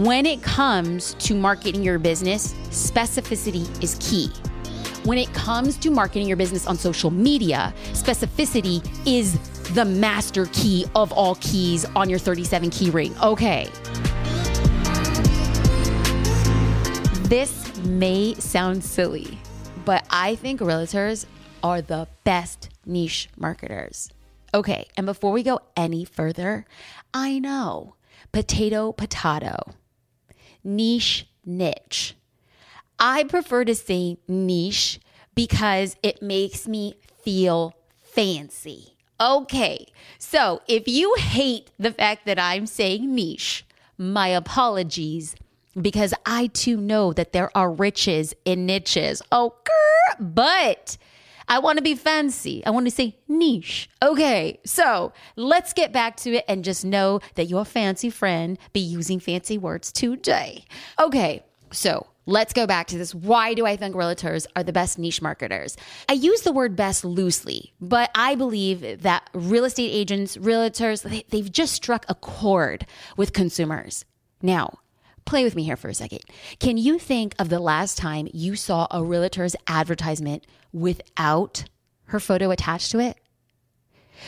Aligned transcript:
When 0.00 0.24
it 0.24 0.42
comes 0.42 1.12
to 1.18 1.34
marketing 1.34 1.82
your 1.82 1.98
business, 1.98 2.54
specificity 2.70 3.68
is 3.84 3.98
key. 4.00 4.32
When 5.04 5.18
it 5.18 5.30
comes 5.34 5.76
to 5.76 5.90
marketing 5.90 6.26
your 6.26 6.38
business 6.38 6.66
on 6.66 6.78
social 6.78 7.10
media, 7.10 7.74
specificity 7.92 8.80
is 9.06 9.38
the 9.74 9.84
master 9.84 10.46
key 10.54 10.86
of 10.94 11.12
all 11.12 11.34
keys 11.42 11.84
on 11.94 12.08
your 12.08 12.18
37 12.18 12.70
key 12.70 12.88
ring. 12.88 13.14
Okay. 13.22 13.68
This 17.24 17.76
may 17.84 18.32
sound 18.36 18.82
silly, 18.82 19.38
but 19.84 20.06
I 20.08 20.34
think 20.36 20.60
realtors 20.60 21.26
are 21.62 21.82
the 21.82 22.08
best 22.24 22.70
niche 22.86 23.28
marketers. 23.36 24.08
Okay, 24.54 24.86
and 24.96 25.04
before 25.04 25.32
we 25.32 25.42
go 25.42 25.60
any 25.76 26.06
further, 26.06 26.64
I 27.12 27.38
know 27.38 27.96
potato, 28.32 28.92
potato, 28.92 29.74
niche, 30.64 31.26
niche. 31.44 32.16
I 32.98 33.24
prefer 33.24 33.64
to 33.64 33.74
say 33.74 34.18
niche 34.28 35.00
because 35.34 35.96
it 36.02 36.22
makes 36.22 36.68
me 36.68 36.96
feel 37.22 37.74
fancy. 38.02 38.96
Okay, 39.20 39.86
so 40.18 40.62
if 40.66 40.88
you 40.88 41.14
hate 41.18 41.70
the 41.78 41.92
fact 41.92 42.26
that 42.26 42.38
I'm 42.38 42.66
saying 42.66 43.14
niche, 43.14 43.66
my 43.98 44.28
apologies 44.28 45.36
because 45.80 46.14
I 46.26 46.48
too 46.48 46.76
know 46.76 47.12
that 47.12 47.32
there 47.32 47.56
are 47.56 47.70
riches 47.70 48.34
in 48.44 48.66
niches. 48.66 49.22
Oh, 49.30 49.54
but 50.18 50.96
I 51.50 51.58
want 51.58 51.78
to 51.78 51.82
be 51.82 51.96
fancy. 51.96 52.64
I 52.64 52.70
want 52.70 52.86
to 52.86 52.92
say 52.92 53.18
niche. 53.28 53.90
Okay, 54.02 54.60
so 54.64 55.12
let's 55.34 55.72
get 55.72 55.92
back 55.92 56.16
to 56.18 56.36
it 56.36 56.44
and 56.48 56.64
just 56.64 56.84
know 56.84 57.20
that 57.34 57.46
your 57.46 57.64
fancy 57.64 58.08
friend 58.08 58.56
be 58.72 58.80
using 58.80 59.18
fancy 59.18 59.58
words 59.58 59.92
today. 59.92 60.64
Okay, 60.98 61.42
so 61.72 62.06
Let's 62.26 62.52
go 62.52 62.64
back 62.64 62.86
to 62.88 62.98
this. 62.98 63.12
Why 63.12 63.54
do 63.54 63.66
I 63.66 63.74
think 63.74 63.96
realtors 63.96 64.46
are 64.54 64.62
the 64.62 64.72
best 64.72 65.00
niche 65.00 65.20
marketers? 65.20 65.76
I 66.08 66.12
use 66.12 66.42
the 66.42 66.52
word 66.52 66.76
best 66.76 67.04
loosely, 67.04 67.72
but 67.80 68.08
I 68.14 68.36
believe 68.36 69.02
that 69.02 69.28
real 69.32 69.64
estate 69.64 69.90
agents, 69.90 70.36
realtors, 70.36 71.02
they, 71.02 71.38
have 71.38 71.50
just 71.50 71.74
struck 71.74 72.04
a 72.08 72.14
chord 72.14 72.86
with 73.16 73.32
consumers. 73.32 74.04
Now, 74.42 74.78
play 75.24 75.44
with 75.44 75.54
me 75.54 75.64
here 75.64 75.76
for 75.76 75.88
a 75.88 75.94
second. 75.94 76.20
Can 76.58 76.76
you 76.76 76.98
think 76.98 77.34
of 77.38 77.48
the 77.48 77.60
last 77.60 77.98
time 77.98 78.28
you 78.32 78.56
saw 78.56 78.86
a 78.90 79.02
realtor's 79.02 79.56
advertisement 79.66 80.46
without 80.72 81.64
her 82.06 82.20
photo 82.20 82.50
attached 82.50 82.90
to 82.92 82.98
it? 83.00 83.16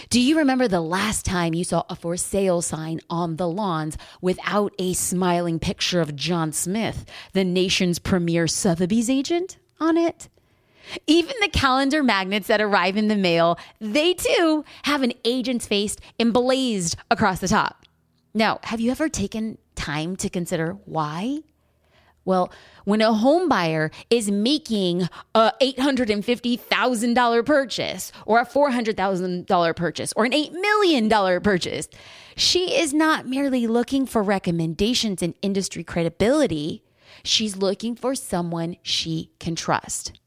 Do 0.09 0.21
you 0.21 0.39
remember 0.39 0.69
the 0.69 0.81
last 0.81 1.25
time 1.27 1.55
you 1.55 1.65
saw 1.65 1.85
a 1.91 1.97
for 1.97 2.17
sale 2.17 2.63
sign 2.63 3.01
on 3.11 3.37
the 3.37 3.49
lawns 3.49 3.99
without 4.21 4.73
a 4.79 4.95
smiling 4.95 5.59
picture 5.59 6.01
of 6.01 6.17
John 6.17 6.53
Smith, 6.53 7.05
the 7.33 7.45
nation's 7.45 7.99
premier 7.99 8.47
Sotheby's 8.47 9.11
agent, 9.11 9.59
on 9.81 9.97
it? 9.97 10.29
Even 11.07 11.35
the 11.41 11.49
calendar 11.49 12.03
magnets 12.03 12.49
that 12.49 12.61
arrive 12.61 12.97
in 12.97 13.09
the 13.09 13.17
mail, 13.17 13.59
they 13.81 14.15
too 14.15 14.65
have 14.85 15.03
an 15.03 15.13
agent's 15.25 15.67
face 15.67 15.97
emblazed 16.19 16.97
across 17.11 17.39
the 17.39 17.49
top. 17.49 17.87
Now, 18.35 18.61
have 18.65 18.81
you 18.81 18.91
ever 18.91 19.09
taken 19.09 19.59
time 19.75 20.17
to 20.17 20.29
consider 20.29 20.73
why? 20.85 21.41
Well, 22.25 22.53
when 22.85 23.01
a 23.01 23.13
home 23.13 23.49
buyer 23.49 23.91
is 24.09 24.31
making 24.31 25.09
a 25.35 25.53
$850,000 25.61 27.45
purchase 27.45 28.13
or 28.27 28.39
a 28.39 28.47
$400,000 28.47 29.77
purchase 29.77 30.13
or 30.17 30.25
an 30.25 30.31
$8 30.33 30.53
million 30.53 31.09
purchase, 31.41 31.89
she 32.37 32.79
is 32.79 32.95
not 32.95 33.27
merely 33.27 33.67
looking 33.67 34.07
for 34.07 34.23
recommendations 34.23 35.23
and 35.23 35.35
industry 35.43 35.83
credibility. 35.83 36.85
She's 37.25 37.57
looking 37.57 37.97
for 37.97 38.15
someone 38.15 38.77
she 38.83 39.33
can 39.41 39.57
trust. 39.57 40.19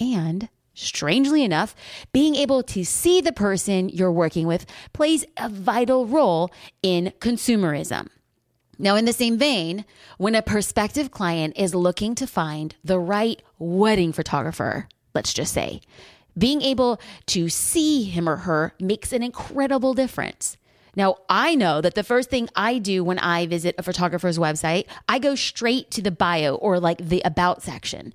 And 0.00 0.48
strangely 0.72 1.44
enough, 1.44 1.74
being 2.12 2.34
able 2.34 2.62
to 2.64 2.84
see 2.84 3.20
the 3.20 3.32
person 3.32 3.88
you're 3.88 4.10
working 4.10 4.46
with 4.46 4.66
plays 4.92 5.24
a 5.36 5.48
vital 5.48 6.06
role 6.06 6.50
in 6.82 7.12
consumerism. 7.20 8.08
Now, 8.78 8.96
in 8.96 9.04
the 9.04 9.12
same 9.12 9.38
vein, 9.38 9.84
when 10.18 10.34
a 10.34 10.42
prospective 10.42 11.10
client 11.10 11.56
is 11.56 11.74
looking 11.74 12.14
to 12.16 12.26
find 12.26 12.74
the 12.82 12.98
right 12.98 13.40
wedding 13.58 14.12
photographer, 14.12 14.88
let's 15.14 15.32
just 15.32 15.52
say, 15.52 15.80
being 16.36 16.62
able 16.62 17.00
to 17.26 17.48
see 17.48 18.04
him 18.04 18.28
or 18.28 18.36
her 18.36 18.74
makes 18.80 19.12
an 19.12 19.22
incredible 19.22 19.94
difference. 19.94 20.56
Now, 20.96 21.16
I 21.28 21.54
know 21.54 21.80
that 21.80 21.94
the 21.94 22.04
first 22.04 22.30
thing 22.30 22.48
I 22.54 22.78
do 22.78 23.02
when 23.02 23.18
I 23.18 23.46
visit 23.46 23.74
a 23.78 23.82
photographer's 23.82 24.38
website, 24.38 24.86
I 25.08 25.18
go 25.18 25.34
straight 25.34 25.90
to 25.92 26.02
the 26.02 26.10
bio 26.10 26.54
or 26.56 26.78
like 26.78 26.98
the 26.98 27.22
about 27.24 27.62
section. 27.62 28.12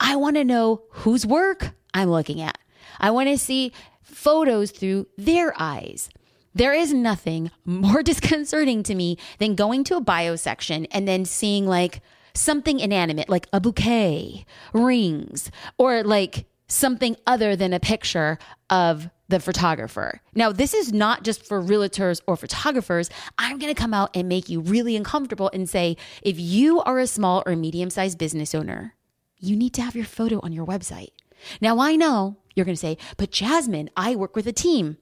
I 0.00 0.16
want 0.16 0.36
to 0.36 0.44
know 0.44 0.82
whose 0.90 1.26
work 1.26 1.72
I'm 1.92 2.10
looking 2.10 2.40
at. 2.40 2.58
I 2.98 3.10
want 3.10 3.28
to 3.28 3.38
see 3.38 3.72
photos 4.02 4.70
through 4.70 5.08
their 5.16 5.54
eyes. 5.58 6.08
There 6.54 6.72
is 6.72 6.92
nothing 6.92 7.50
more 7.64 8.02
disconcerting 8.12 8.82
to 8.84 8.94
me 8.94 9.18
than 9.38 9.54
going 9.54 9.84
to 9.84 9.96
a 9.96 10.00
bio 10.00 10.36
section 10.36 10.86
and 10.86 11.06
then 11.08 11.24
seeing 11.24 11.66
like 11.66 12.00
something 12.34 12.80
inanimate, 12.80 13.28
like 13.28 13.46
a 13.52 13.60
bouquet, 13.60 14.44
rings, 14.72 15.50
or 15.78 16.02
like 16.02 16.46
something 16.66 17.16
other 17.26 17.54
than 17.54 17.72
a 17.72 17.80
picture 17.80 18.38
of 18.70 19.10
the 19.28 19.40
photographer. 19.40 20.20
Now, 20.34 20.52
this 20.52 20.74
is 20.74 20.92
not 20.92 21.24
just 21.24 21.44
for 21.46 21.62
realtors 21.62 22.20
or 22.26 22.36
photographers. 22.36 23.10
I'm 23.38 23.58
going 23.58 23.74
to 23.74 23.80
come 23.80 23.94
out 23.94 24.10
and 24.14 24.28
make 24.28 24.48
you 24.48 24.60
really 24.60 24.96
uncomfortable 24.96 25.50
and 25.52 25.68
say 25.68 25.96
if 26.22 26.38
you 26.38 26.82
are 26.82 26.98
a 26.98 27.06
small 27.06 27.42
or 27.46 27.56
medium 27.56 27.90
sized 27.90 28.18
business 28.18 28.54
owner, 28.54 28.94
you 29.38 29.56
need 29.56 29.74
to 29.74 29.82
have 29.82 29.96
your 29.96 30.04
photo 30.04 30.40
on 30.42 30.52
your 30.52 30.66
website. 30.66 31.10
Now, 31.60 31.80
I 31.80 31.96
know 31.96 32.36
you're 32.54 32.66
going 32.66 32.76
to 32.76 32.80
say, 32.80 32.98
but 33.16 33.30
Jasmine, 33.30 33.90
I 33.96 34.14
work 34.16 34.36
with 34.36 34.46
a 34.46 34.52
team. 34.52 34.98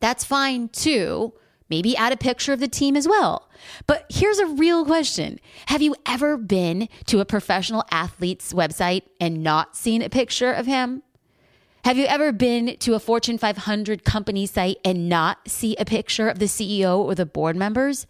That's 0.00 0.24
fine 0.24 0.68
too. 0.68 1.32
Maybe 1.70 1.96
add 1.96 2.12
a 2.12 2.16
picture 2.16 2.54
of 2.54 2.60
the 2.60 2.68
team 2.68 2.96
as 2.96 3.06
well. 3.06 3.50
But 3.86 4.06
here's 4.08 4.38
a 4.38 4.46
real 4.46 4.84
question 4.84 5.38
Have 5.66 5.82
you 5.82 5.94
ever 6.06 6.36
been 6.36 6.88
to 7.06 7.20
a 7.20 7.24
professional 7.24 7.84
athlete's 7.90 8.52
website 8.52 9.02
and 9.20 9.42
not 9.42 9.76
seen 9.76 10.02
a 10.02 10.08
picture 10.08 10.52
of 10.52 10.66
him? 10.66 11.02
Have 11.84 11.96
you 11.96 12.06
ever 12.06 12.32
been 12.32 12.76
to 12.78 12.94
a 12.94 13.00
Fortune 13.00 13.38
500 13.38 14.04
company 14.04 14.46
site 14.46 14.78
and 14.84 15.08
not 15.08 15.48
see 15.48 15.76
a 15.76 15.84
picture 15.84 16.28
of 16.28 16.38
the 16.38 16.46
CEO 16.46 16.98
or 16.98 17.14
the 17.14 17.26
board 17.26 17.56
members? 17.56 18.06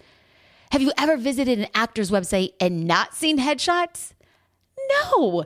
Have 0.73 0.83
you 0.83 0.93
ever 0.99 1.17
visited 1.17 1.59
an 1.59 1.69
actor's 1.75 2.11
website 2.11 2.53
and 2.61 2.87
not 2.87 3.15
seen 3.15 3.39
headshots? 3.39 4.13
No, 4.91 5.45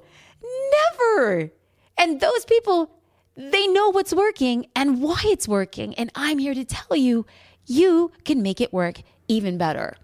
never. 1.01 1.53
And 1.99 2.21
those 2.21 2.45
people 2.45 2.91
they 3.37 3.67
know 3.67 3.91
what's 3.91 4.13
working 4.13 4.67
and 4.75 5.01
why 5.03 5.21
it's 5.25 5.49
working. 5.49 5.95
And 5.95 6.11
I'm 6.15 6.39
here 6.39 6.55
to 6.55 6.65
tell 6.65 6.97
you, 6.97 7.27
you 7.67 8.13
can 8.25 8.43
make 8.43 8.61
it 8.61 8.73
work 8.73 9.01
even 9.29 9.59
better. 9.59 9.97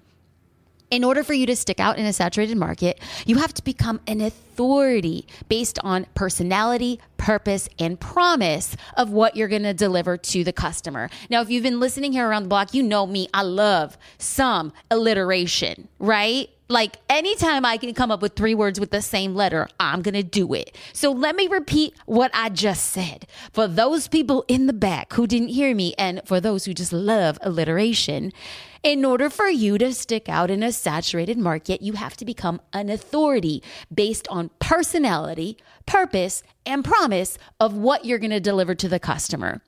In 0.90 1.04
order 1.04 1.22
for 1.22 1.34
you 1.34 1.44
to 1.46 1.54
stick 1.54 1.80
out 1.80 1.98
in 1.98 2.06
a 2.06 2.14
saturated 2.14 2.56
market, 2.56 2.98
you 3.26 3.36
have 3.36 3.52
to 3.54 3.62
become 3.62 4.00
an 4.06 4.22
authority 4.22 5.26
based 5.46 5.78
on 5.80 6.06
personality, 6.14 6.98
purpose, 7.18 7.68
and 7.78 8.00
promise 8.00 8.74
of 8.96 9.10
what 9.10 9.36
you're 9.36 9.48
going 9.48 9.64
to 9.64 9.74
deliver 9.74 10.16
to 10.16 10.44
the 10.44 10.52
customer. 10.52 11.10
Now, 11.28 11.42
if 11.42 11.50
you've 11.50 11.62
been 11.62 11.78
listening 11.78 12.12
here 12.12 12.26
around 12.26 12.44
the 12.44 12.48
block, 12.48 12.72
you 12.72 12.82
know 12.82 13.06
me. 13.06 13.28
I 13.34 13.42
love 13.42 13.98
some 14.16 14.72
alliteration, 14.90 15.88
right? 15.98 16.48
Like 16.70 16.98
anytime 17.08 17.64
I 17.64 17.78
can 17.78 17.94
come 17.94 18.10
up 18.10 18.20
with 18.20 18.36
three 18.36 18.54
words 18.54 18.78
with 18.78 18.90
the 18.90 19.00
same 19.00 19.34
letter, 19.34 19.68
I'm 19.80 20.02
going 20.02 20.14
to 20.14 20.22
do 20.22 20.52
it. 20.52 20.76
So 20.92 21.10
let 21.10 21.34
me 21.34 21.46
repeat 21.46 21.94
what 22.04 22.30
I 22.34 22.50
just 22.50 22.88
said. 22.88 23.26
For 23.52 23.66
those 23.66 24.06
people 24.06 24.44
in 24.48 24.66
the 24.66 24.74
back 24.74 25.14
who 25.14 25.26
didn't 25.26 25.48
hear 25.48 25.74
me, 25.74 25.94
and 25.96 26.20
for 26.26 26.40
those 26.40 26.66
who 26.66 26.74
just 26.74 26.92
love 26.92 27.38
alliteration, 27.40 28.34
in 28.82 29.04
order 29.04 29.30
for 29.30 29.48
you 29.48 29.78
to 29.78 29.94
stick 29.94 30.28
out 30.28 30.50
in 30.50 30.62
a 30.62 30.70
saturated 30.70 31.38
market, 31.38 31.80
you 31.80 31.94
have 31.94 32.16
to 32.18 32.26
become 32.26 32.60
an 32.74 32.90
authority 32.90 33.62
based 33.92 34.28
on 34.28 34.50
personality, 34.60 35.56
purpose, 35.86 36.42
and 36.66 36.84
promise 36.84 37.38
of 37.58 37.74
what 37.74 38.04
you're 38.04 38.18
going 38.18 38.30
to 38.30 38.40
deliver 38.40 38.74
to 38.74 38.88
the 38.88 39.00
customer. 39.00 39.62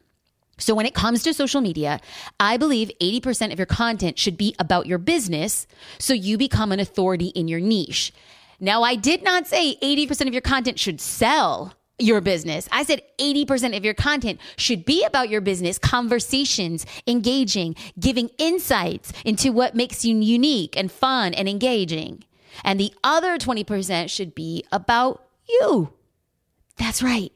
So, 0.60 0.74
when 0.74 0.86
it 0.86 0.94
comes 0.94 1.22
to 1.24 1.34
social 1.34 1.60
media, 1.60 2.00
I 2.38 2.56
believe 2.56 2.92
80% 3.00 3.52
of 3.52 3.58
your 3.58 3.66
content 3.66 4.18
should 4.18 4.36
be 4.36 4.54
about 4.58 4.86
your 4.86 4.98
business 4.98 5.66
so 5.98 6.14
you 6.14 6.38
become 6.38 6.70
an 6.70 6.80
authority 6.80 7.28
in 7.28 7.48
your 7.48 7.60
niche. 7.60 8.12
Now, 8.60 8.82
I 8.82 8.94
did 8.94 9.22
not 9.22 9.46
say 9.46 9.76
80% 9.82 10.28
of 10.28 10.34
your 10.34 10.42
content 10.42 10.78
should 10.78 11.00
sell 11.00 11.74
your 11.98 12.20
business. 12.20 12.68
I 12.72 12.82
said 12.82 13.02
80% 13.18 13.76
of 13.76 13.84
your 13.84 13.94
content 13.94 14.40
should 14.56 14.84
be 14.84 15.04
about 15.04 15.28
your 15.28 15.40
business, 15.40 15.78
conversations, 15.78 16.86
engaging, 17.06 17.74
giving 17.98 18.30
insights 18.38 19.12
into 19.24 19.52
what 19.52 19.74
makes 19.74 20.04
you 20.04 20.18
unique 20.18 20.76
and 20.76 20.90
fun 20.90 21.34
and 21.34 21.48
engaging. 21.48 22.24
And 22.64 22.78
the 22.78 22.92
other 23.04 23.38
20% 23.38 24.10
should 24.10 24.34
be 24.34 24.64
about 24.72 25.24
you. 25.48 25.92
That's 26.76 27.02
right. 27.02 27.32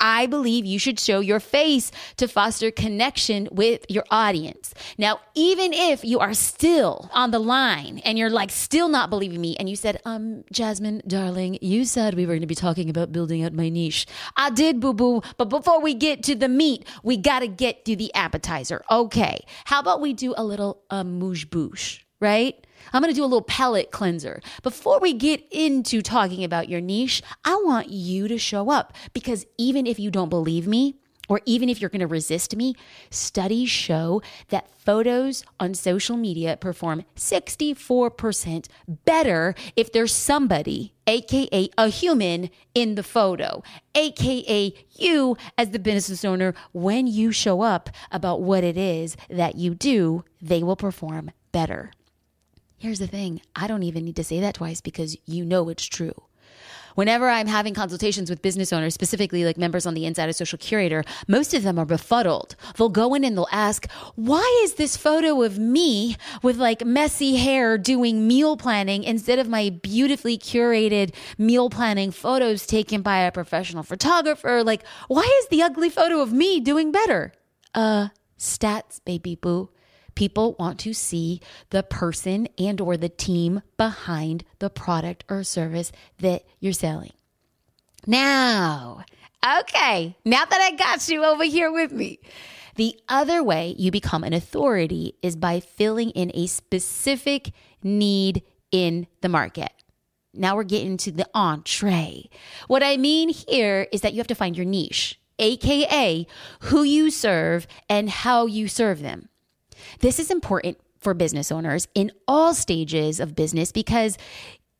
I 0.00 0.26
believe 0.26 0.64
you 0.64 0.78
should 0.78 0.98
show 0.98 1.20
your 1.20 1.40
face 1.40 1.92
to 2.16 2.26
foster 2.26 2.70
connection 2.70 3.48
with 3.52 3.84
your 3.88 4.04
audience. 4.10 4.74
Now, 4.98 5.20
even 5.34 5.72
if 5.72 6.04
you 6.04 6.18
are 6.18 6.34
still 6.34 7.10
on 7.12 7.30
the 7.30 7.38
line 7.38 8.00
and 8.04 8.18
you're 8.18 8.30
like 8.30 8.50
still 8.50 8.88
not 8.88 9.10
believing 9.10 9.40
me, 9.40 9.56
and 9.58 9.68
you 9.68 9.76
said, 9.76 10.00
um, 10.04 10.44
Jasmine, 10.52 11.02
darling, 11.06 11.58
you 11.60 11.84
said 11.84 12.14
we 12.14 12.26
were 12.26 12.32
going 12.32 12.40
to 12.40 12.46
be 12.46 12.54
talking 12.54 12.88
about 12.88 13.12
building 13.12 13.44
out 13.44 13.52
my 13.52 13.68
niche. 13.68 14.06
I 14.36 14.50
did, 14.50 14.80
boo 14.80 14.94
boo. 14.94 15.22
But 15.36 15.46
before 15.46 15.80
we 15.80 15.94
get 15.94 16.22
to 16.24 16.34
the 16.34 16.48
meat, 16.48 16.86
we 17.02 17.16
got 17.16 17.40
to 17.40 17.48
get 17.48 17.84
to 17.84 17.96
the 17.96 18.12
appetizer. 18.14 18.82
Okay. 18.90 19.44
How 19.64 19.80
about 19.80 20.00
we 20.00 20.12
do 20.12 20.34
a 20.36 20.44
little 20.44 20.82
um, 20.90 21.18
mouche 21.18 21.46
bouche, 21.46 22.00
right? 22.20 22.66
I'm 22.92 23.02
going 23.02 23.12
to 23.12 23.16
do 23.16 23.24
a 23.24 23.26
little 23.26 23.42
palate 23.42 23.90
cleanser. 23.90 24.40
Before 24.62 25.00
we 25.00 25.12
get 25.12 25.44
into 25.50 26.02
talking 26.02 26.44
about 26.44 26.68
your 26.68 26.80
niche, 26.80 27.22
I 27.44 27.60
want 27.64 27.90
you 27.90 28.28
to 28.28 28.38
show 28.38 28.70
up 28.70 28.94
because 29.12 29.46
even 29.58 29.86
if 29.86 29.98
you 29.98 30.10
don't 30.10 30.28
believe 30.28 30.66
me, 30.66 30.96
or 31.30 31.40
even 31.46 31.68
if 31.68 31.80
you're 31.80 31.88
going 31.88 32.00
to 32.00 32.08
resist 32.08 32.56
me, 32.56 32.74
studies 33.08 33.70
show 33.70 34.20
that 34.48 34.68
photos 34.76 35.44
on 35.60 35.74
social 35.74 36.16
media 36.16 36.56
perform 36.56 37.04
64% 37.14 38.66
better 39.04 39.54
if 39.76 39.92
there's 39.92 40.12
somebody, 40.12 40.92
AKA 41.06 41.70
a 41.78 41.88
human, 41.88 42.50
in 42.74 42.96
the 42.96 43.04
photo, 43.04 43.62
AKA 43.94 44.74
you 44.96 45.36
as 45.56 45.70
the 45.70 45.78
business 45.78 46.24
owner. 46.24 46.52
When 46.72 47.06
you 47.06 47.30
show 47.30 47.60
up 47.60 47.90
about 48.10 48.42
what 48.42 48.64
it 48.64 48.76
is 48.76 49.16
that 49.28 49.54
you 49.54 49.76
do, 49.76 50.24
they 50.42 50.64
will 50.64 50.74
perform 50.74 51.30
better. 51.52 51.92
Here's 52.80 52.98
the 52.98 53.06
thing 53.06 53.42
I 53.54 53.66
don't 53.66 53.82
even 53.82 54.06
need 54.06 54.16
to 54.16 54.24
say 54.24 54.40
that 54.40 54.54
twice 54.54 54.80
because 54.80 55.14
you 55.26 55.44
know 55.44 55.68
it's 55.68 55.84
true. 55.84 56.14
Whenever 56.94 57.28
I'm 57.28 57.46
having 57.46 57.74
consultations 57.74 58.30
with 58.30 58.40
business 58.40 58.72
owners, 58.72 58.94
specifically 58.94 59.44
like 59.44 59.58
members 59.58 59.84
on 59.84 59.92
the 59.92 60.06
inside 60.06 60.30
of 60.30 60.34
Social 60.34 60.56
Curator, 60.56 61.04
most 61.28 61.52
of 61.52 61.62
them 61.62 61.78
are 61.78 61.84
befuddled. 61.84 62.56
They'll 62.76 62.88
go 62.88 63.12
in 63.12 63.22
and 63.22 63.36
they'll 63.36 63.46
ask, 63.52 63.86
why 64.14 64.62
is 64.64 64.74
this 64.74 64.96
photo 64.96 65.42
of 65.42 65.58
me 65.58 66.16
with 66.42 66.56
like 66.56 66.82
messy 66.82 67.36
hair 67.36 67.76
doing 67.76 68.26
meal 68.26 68.56
planning 68.56 69.04
instead 69.04 69.38
of 69.38 69.46
my 69.46 69.68
beautifully 69.68 70.38
curated 70.38 71.14
meal 71.36 71.68
planning 71.68 72.10
photos 72.10 72.66
taken 72.66 73.02
by 73.02 73.18
a 73.18 73.30
professional 73.30 73.82
photographer? 73.82 74.64
Like, 74.64 74.86
why 75.06 75.30
is 75.42 75.48
the 75.48 75.62
ugly 75.62 75.90
photo 75.90 76.22
of 76.22 76.32
me 76.32 76.60
doing 76.60 76.92
better? 76.92 77.34
Uh, 77.74 78.08
stats, 78.38 79.04
baby 79.04 79.36
boo. 79.36 79.68
People 80.20 80.54
want 80.58 80.78
to 80.80 80.92
see 80.92 81.40
the 81.70 81.82
person 81.82 82.46
and 82.58 82.78
or 82.78 82.98
the 82.98 83.08
team 83.08 83.62
behind 83.78 84.44
the 84.58 84.68
product 84.68 85.24
or 85.30 85.42
service 85.42 85.92
that 86.18 86.44
you're 86.58 86.74
selling. 86.74 87.14
Now, 88.06 89.02
okay, 89.60 90.14
now 90.26 90.44
that 90.44 90.60
I 90.60 90.76
got 90.76 91.08
you 91.08 91.24
over 91.24 91.44
here 91.44 91.72
with 91.72 91.90
me, 91.90 92.20
the 92.76 93.00
other 93.08 93.42
way 93.42 93.74
you 93.78 93.90
become 93.90 94.22
an 94.22 94.34
authority 94.34 95.14
is 95.22 95.36
by 95.36 95.58
filling 95.58 96.10
in 96.10 96.30
a 96.34 96.48
specific 96.48 97.52
need 97.82 98.42
in 98.70 99.06
the 99.22 99.30
market. 99.30 99.72
Now 100.34 100.54
we're 100.54 100.64
getting 100.64 100.98
to 100.98 101.12
the 101.12 101.30
entree. 101.32 102.28
What 102.66 102.82
I 102.82 102.98
mean 102.98 103.30
here 103.30 103.86
is 103.90 104.02
that 104.02 104.12
you 104.12 104.18
have 104.18 104.26
to 104.26 104.34
find 104.34 104.54
your 104.54 104.66
niche, 104.66 105.18
AKA 105.38 106.26
who 106.64 106.82
you 106.82 107.10
serve 107.10 107.66
and 107.88 108.10
how 108.10 108.44
you 108.44 108.68
serve 108.68 109.00
them. 109.00 109.29
This 110.00 110.18
is 110.18 110.30
important 110.30 110.78
for 110.98 111.14
business 111.14 111.50
owners 111.50 111.88
in 111.94 112.12
all 112.28 112.54
stages 112.54 113.20
of 113.20 113.34
business 113.34 113.72
because 113.72 114.18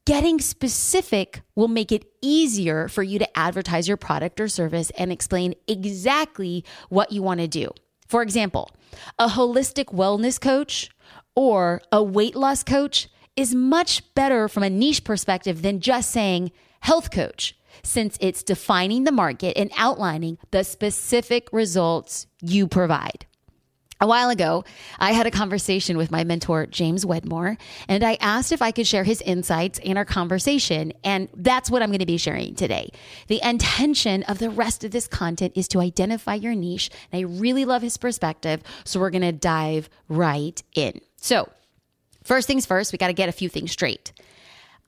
getting 0.06 0.41
specific 0.41 1.43
will 1.55 1.69
make 1.69 1.93
it 1.93 2.05
easier 2.20 2.88
for 2.88 3.02
you 3.02 3.19
to 3.19 3.38
advertise 3.38 3.87
your 3.87 3.97
product 3.97 4.41
or 4.41 4.49
service 4.49 4.91
and 4.99 5.12
explain 5.12 5.55
exactly 5.67 6.64
what 6.88 7.12
you 7.12 7.23
want 7.23 7.41
to 7.41 7.49
do. 7.49 7.70
For 8.08 8.23
example, 8.23 8.70
a 9.19 9.29
holistic 9.29 9.94
wellness 9.94 10.41
coach 10.41 10.91
or 11.37 11.81
a 11.93 12.02
weight 12.02 12.35
loss 12.35 12.62
coach 12.64 13.08
is 13.37 13.55
much 13.55 14.02
better 14.14 14.49
from 14.49 14.62
a 14.62 14.70
niche 14.70 15.05
perspective 15.05 15.62
than 15.62 15.81
just 15.81 16.11
saying 16.11 16.50
health 16.81 17.11
coach, 17.11 17.56
since 17.82 18.19
it's 18.20 18.43
defining 18.43 19.05
the 19.05 19.12
market 19.12 19.56
and 19.56 19.70
outlining 19.76 20.38
the 20.50 20.64
specific 20.64 21.49
results 21.52 22.26
you 22.43 22.67
provide. 22.67 23.26
A 24.02 24.06
while 24.06 24.31
ago, 24.31 24.64
I 24.99 25.12
had 25.12 25.26
a 25.26 25.31
conversation 25.31 25.99
with 25.99 26.11
my 26.11 26.25
mentor, 26.25 26.64
James 26.64 27.05
Wedmore, 27.05 27.58
and 27.87 28.02
I 28.02 28.17
asked 28.23 28.50
if 28.50 28.62
I 28.62 28.70
could 28.70 28.87
share 28.87 29.05
his 29.05 29.20
insights 29.20 29.79
in 29.79 29.99
our 29.99 30.06
conversation. 30.06 30.94
And 31.05 31.29
that's 31.37 31.70
what 31.70 31.82
I'm 31.82 31.91
going 31.91 31.99
to 31.99 32.06
be 32.06 32.17
sharing 32.17 32.55
today. 32.55 32.93
The 33.26 33.47
intention 33.47 34.23
of 34.23 34.38
the 34.38 34.49
rest 34.49 34.85
of 34.85 34.93
this 34.93 35.06
content 35.06 35.52
is 35.55 35.69
to 35.69 35.81
identify 35.81 36.35
your 36.35 36.55
niche. 36.55 36.91
And 37.12 37.20
I 37.20 37.31
really 37.31 37.67
love 37.67 37.82
his 37.82 37.99
perspective. 37.99 38.62
So 38.85 38.99
we're 38.99 39.11
going 39.11 39.20
to 39.20 39.32
dive 39.32 39.91
right 40.08 40.62
in. 40.75 41.02
So, 41.17 41.50
first 42.25 42.47
things 42.47 42.64
first, 42.64 42.93
we 42.93 42.99
got 42.99 43.08
to 43.08 43.12
get 43.12 43.29
a 43.29 43.32
few 43.32 43.50
things 43.50 43.70
straight. 43.70 44.14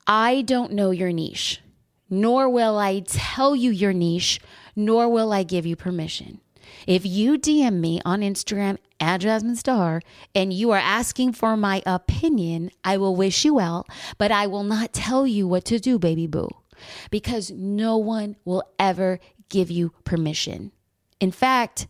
I 0.06 0.40
don't 0.40 0.72
know 0.72 0.90
your 0.90 1.12
niche, 1.12 1.60
nor 2.08 2.48
will 2.48 2.78
I 2.78 3.00
tell 3.00 3.54
you 3.54 3.70
your 3.70 3.92
niche, 3.92 4.40
nor 4.74 5.06
will 5.10 5.34
I 5.34 5.42
give 5.42 5.66
you 5.66 5.76
permission. 5.76 6.40
If 6.86 7.04
you 7.04 7.38
DM 7.38 7.74
me 7.80 8.00
on 8.04 8.20
Instagram 8.20 8.78
at 9.02 9.20
Jasmine 9.20 9.56
Star 9.56 10.00
and 10.34 10.52
you 10.52 10.70
are 10.70 10.78
asking 10.78 11.32
for 11.32 11.56
my 11.56 11.82
opinion, 11.84 12.70
I 12.84 12.96
will 12.96 13.16
wish 13.16 13.44
you 13.44 13.54
well, 13.54 13.84
but 14.16 14.30
I 14.30 14.46
will 14.46 14.62
not 14.62 14.92
tell 14.92 15.26
you 15.26 15.46
what 15.48 15.64
to 15.66 15.80
do, 15.80 15.98
baby 15.98 16.28
boo, 16.28 16.48
because 17.10 17.50
no 17.50 17.96
one 17.96 18.36
will 18.44 18.62
ever 18.78 19.18
give 19.48 19.70
you 19.70 19.92
permission. 20.04 20.70
In 21.20 21.32
fact, 21.32 21.88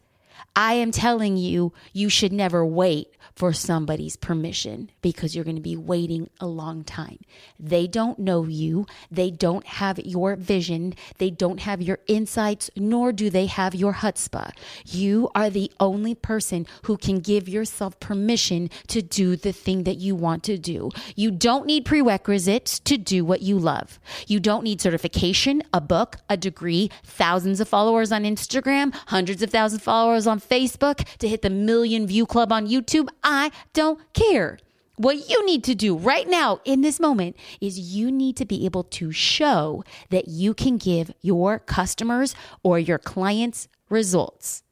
I 0.54 0.74
am 0.74 0.90
telling 0.90 1.38
you, 1.38 1.72
you 1.92 2.10
should 2.10 2.32
never 2.32 2.64
wait 2.64 3.08
for 3.34 3.54
somebody's 3.54 4.16
permission 4.16 4.90
because 5.00 5.34
you're 5.34 5.44
going 5.44 5.56
to 5.56 5.62
be 5.62 5.76
waiting 5.76 6.28
a 6.40 6.46
long 6.46 6.84
time. 6.84 7.18
They 7.58 7.86
don't 7.86 8.18
know 8.18 8.44
you. 8.44 8.86
They 9.10 9.30
don't 9.30 9.66
have 9.66 9.98
your 9.98 10.36
vision. 10.36 10.94
They 11.16 11.30
don't 11.30 11.60
have 11.60 11.80
your 11.80 12.00
insights, 12.06 12.70
nor 12.76 13.12
do 13.12 13.30
they 13.30 13.46
have 13.46 13.74
your 13.74 13.94
chutzpah. 13.94 14.52
You 14.84 15.30
are 15.34 15.48
the 15.48 15.70
only 15.80 16.14
person 16.14 16.66
who 16.82 16.98
can 16.98 17.20
give 17.20 17.48
yourself 17.48 17.98
permission 17.98 18.68
to 18.88 19.00
do 19.00 19.36
the 19.36 19.52
thing 19.52 19.84
that 19.84 19.96
you 19.96 20.14
want 20.14 20.42
to 20.44 20.58
do. 20.58 20.90
You 21.16 21.30
don't 21.30 21.64
need 21.64 21.86
prerequisites 21.86 22.78
to 22.80 22.98
do 22.98 23.24
what 23.24 23.40
you 23.40 23.58
love. 23.58 23.98
You 24.26 24.40
don't 24.40 24.64
need 24.64 24.82
certification, 24.82 25.62
a 25.72 25.80
book, 25.80 26.16
a 26.28 26.36
degree, 26.36 26.90
thousands 27.04 27.60
of 27.60 27.68
followers 27.68 28.12
on 28.12 28.24
Instagram, 28.24 28.94
hundreds 29.06 29.42
of 29.42 29.50
thousands 29.50 29.80
of 29.80 29.84
followers 29.84 30.26
on 30.26 30.41
Facebook 30.48 31.04
to 31.18 31.28
hit 31.28 31.42
the 31.42 31.50
million 31.50 32.06
view 32.06 32.26
club 32.26 32.52
on 32.52 32.68
YouTube. 32.68 33.08
I 33.22 33.50
don't 33.72 34.00
care. 34.12 34.58
What 34.96 35.28
you 35.28 35.44
need 35.46 35.64
to 35.64 35.74
do 35.74 35.96
right 35.96 36.28
now 36.28 36.60
in 36.64 36.82
this 36.82 37.00
moment 37.00 37.36
is 37.60 37.78
you 37.78 38.12
need 38.12 38.36
to 38.36 38.44
be 38.44 38.66
able 38.66 38.84
to 38.84 39.10
show 39.10 39.84
that 40.10 40.28
you 40.28 40.54
can 40.54 40.76
give 40.76 41.12
your 41.22 41.58
customers 41.58 42.34
or 42.62 42.78
your 42.78 42.98
clients 42.98 43.68
results. 43.88 44.62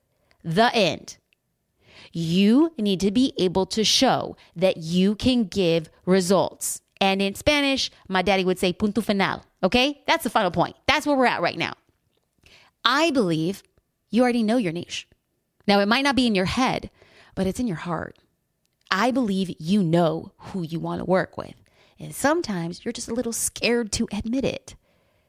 The 0.45 0.75
end. 0.75 1.17
You 2.13 2.73
need 2.79 3.01
to 3.01 3.11
be 3.11 3.33
able 3.39 3.67
to 3.67 3.85
show 3.85 4.37
that 4.57 4.77
you 4.79 5.15
can 5.15 5.45
give 5.45 5.89
results. 6.07 6.81
And 7.01 7.23
in 7.23 7.35
Spanish, 7.35 7.91
my 8.09 8.23
daddy 8.23 8.45
would 8.45 8.59
say 8.59 8.73
punto 8.73 9.01
final. 9.01 9.43
Okay? 9.63 10.03
That's 10.07 10.25
the 10.25 10.31
final 10.31 10.51
point. 10.51 10.77
That's 10.87 11.07
where 11.07 11.17
we're 11.17 11.27
at 11.27 11.41
right 11.41 11.57
now. 11.57 11.75
I 12.85 13.11
believe 13.11 13.63
you 14.11 14.23
already 14.23 14.43
know 14.43 14.57
your 14.57 14.73
niche. 14.73 15.07
Now, 15.71 15.79
it 15.79 15.87
might 15.87 16.03
not 16.03 16.17
be 16.17 16.27
in 16.27 16.35
your 16.35 16.47
head, 16.47 16.91
but 17.37 17.47
it's 17.47 17.61
in 17.61 17.69
your 17.69 17.77
heart. 17.77 18.19
I 18.91 19.13
believe 19.13 19.55
you 19.61 19.85
know 19.85 20.33
who 20.37 20.63
you 20.63 20.81
want 20.81 20.99
to 20.99 21.05
work 21.05 21.39
with. 21.39 21.55
And 22.01 22.13
sometimes 22.13 22.85
you're 22.85 22.91
just 22.91 23.09
a 23.09 23.15
little 23.15 23.33
scared 23.33 23.93
to 23.93 24.09
admit 24.13 24.45
it. 24.45 24.75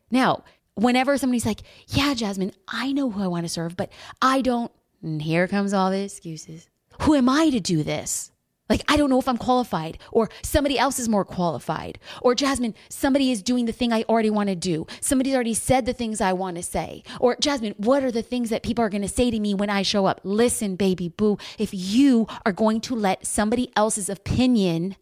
Now, 0.10 0.44
whenever 0.74 1.16
somebody's 1.20 1.46
like, 1.46 1.62
Yeah, 1.90 2.16
Jasmine, 2.16 2.54
I 2.68 2.92
know 2.92 3.12
who 3.12 3.22
I 3.22 3.28
want 3.28 3.46
to 3.46 3.50
serve, 3.50 3.78
but 3.78 3.92
I 4.20 4.42
don't, 4.42 4.72
and 5.04 5.22
here 5.22 5.48
comes 5.48 5.74
all 5.74 5.92
the 5.92 6.06
excuses. 6.06 6.68
Who 7.02 7.14
am 7.14 7.30
I 7.30 7.52
to 7.52 7.60
do 7.60 7.84
this? 7.84 8.32
Like, 8.72 8.84
I 8.88 8.96
don't 8.96 9.10
know 9.10 9.20
if 9.20 9.28
I'm 9.28 9.36
qualified, 9.36 9.98
or 10.14 10.30
somebody 10.42 10.80
else 10.80 10.98
is 10.98 11.10
more 11.10 11.26
qualified. 11.26 12.00
Or, 12.22 12.34
Jasmine, 12.34 12.74
somebody 12.88 13.30
is 13.30 13.44
doing 13.44 13.66
the 13.66 13.74
thing 13.74 13.92
I 13.92 14.04
already 14.04 14.30
want 14.30 14.48
to 14.48 14.56
do. 14.56 14.88
Somebody's 15.02 15.34
already 15.36 15.56
said 15.56 15.86
the 15.86 15.92
things 15.92 16.22
I 16.22 16.32
want 16.32 16.56
to 16.56 16.64
say. 16.64 17.04
Or, 17.20 17.36
Jasmine, 17.36 17.76
what 17.76 18.02
are 18.02 18.14
the 18.14 18.22
things 18.22 18.50
that 18.50 18.64
people 18.64 18.82
are 18.82 18.90
going 18.90 19.02
to 19.02 19.10
say 19.10 19.30
to 19.30 19.42
me 19.42 19.54
when 19.54 19.70
I 19.70 19.82
show 19.82 20.06
up? 20.06 20.22
Listen, 20.24 20.78
baby 20.78 21.10
boo, 21.10 21.38
if 21.58 21.72
you 21.74 22.28
are 22.46 22.54
going 22.54 22.80
to 22.80 22.96
let 22.96 23.28
somebody 23.28 23.74
else's 23.76 24.08
opinion 24.08 24.96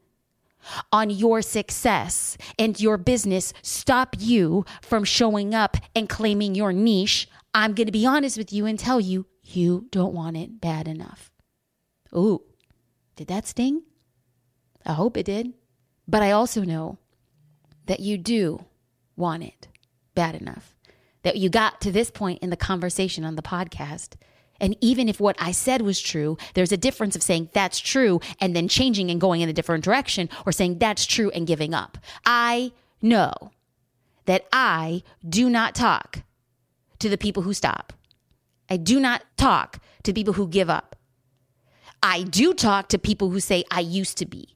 on 0.92 1.12
your 1.12 1.44
success 1.44 2.40
and 2.58 2.80
your 2.80 2.98
business 2.98 3.54
stop 3.62 4.16
you 4.18 4.66
from 4.82 5.04
showing 5.04 5.54
up 5.54 5.78
and 5.96 6.10
claiming 6.10 6.56
your 6.56 6.74
niche, 6.74 7.30
I'm 7.54 7.76
going 7.76 7.86
to 7.86 7.92
be 7.92 8.08
honest 8.08 8.36
with 8.36 8.52
you 8.52 8.66
and 8.66 8.80
tell 8.80 9.00
you, 9.00 9.28
you 9.44 9.86
don't 9.92 10.16
want 10.16 10.38
it 10.38 10.60
bad 10.60 10.88
enough. 10.88 11.32
Ooh. 12.16 12.42
Did 13.20 13.28
that 13.28 13.46
sting? 13.46 13.84
I 14.86 14.94
hope 14.94 15.18
it 15.18 15.26
did. 15.26 15.52
But 16.08 16.24
I 16.24 16.32
also 16.32 16.64
know 16.64 17.00
that 17.86 18.00
you 18.00 18.18
do 18.18 18.64
want 19.18 19.44
it 19.44 19.68
bad 20.16 20.36
enough. 20.36 20.74
that 21.24 21.38
you 21.38 21.50
got 21.50 21.82
to 21.82 21.92
this 21.92 22.10
point 22.12 22.40
in 22.42 22.50
the 22.50 22.58
conversation 22.58 23.26
on 23.26 23.36
the 23.36 23.42
podcast. 23.42 24.14
And 24.60 24.76
even 24.82 25.08
if 25.08 25.20
what 25.20 25.36
I 25.40 25.52
said 25.52 25.82
was 25.82 26.02
true, 26.02 26.38
there's 26.54 26.72
a 26.72 26.78
difference 26.78 27.16
of 27.16 27.24
saying 27.24 27.50
that's 27.54 27.80
true 27.80 28.20
and 28.40 28.56
then 28.56 28.68
changing 28.68 29.10
and 29.10 29.22
going 29.22 29.42
in 29.42 29.50
a 29.50 29.54
different 29.54 29.84
direction 29.84 30.30
or 30.46 30.52
saying 30.52 30.80
that's 30.80 31.06
true 31.06 31.30
and 31.32 31.48
giving 31.48 31.74
up. 31.74 31.98
I 32.26 32.74
know 33.02 33.34
that 34.26 34.46
I 34.52 35.04
do 35.28 35.50
not 35.50 35.76
talk 35.76 36.24
to 37.00 37.10
the 37.10 37.18
people 37.18 37.44
who 37.44 37.54
stop. 37.54 37.94
I 38.70 38.78
do 38.78 39.00
not 39.00 39.24
talk 39.38 39.80
to 40.04 40.14
people 40.14 40.34
who 40.34 40.48
give 40.48 40.70
up. 40.70 40.96
I 42.01 42.24
do 42.24 42.53
talk 42.53 42.89
to 42.89 42.98
people 42.98 43.29
who 43.29 43.39
say, 43.39 43.63
I 43.70 43.82
used 43.82 44.18
to 44.20 44.25
be. 44.25 44.56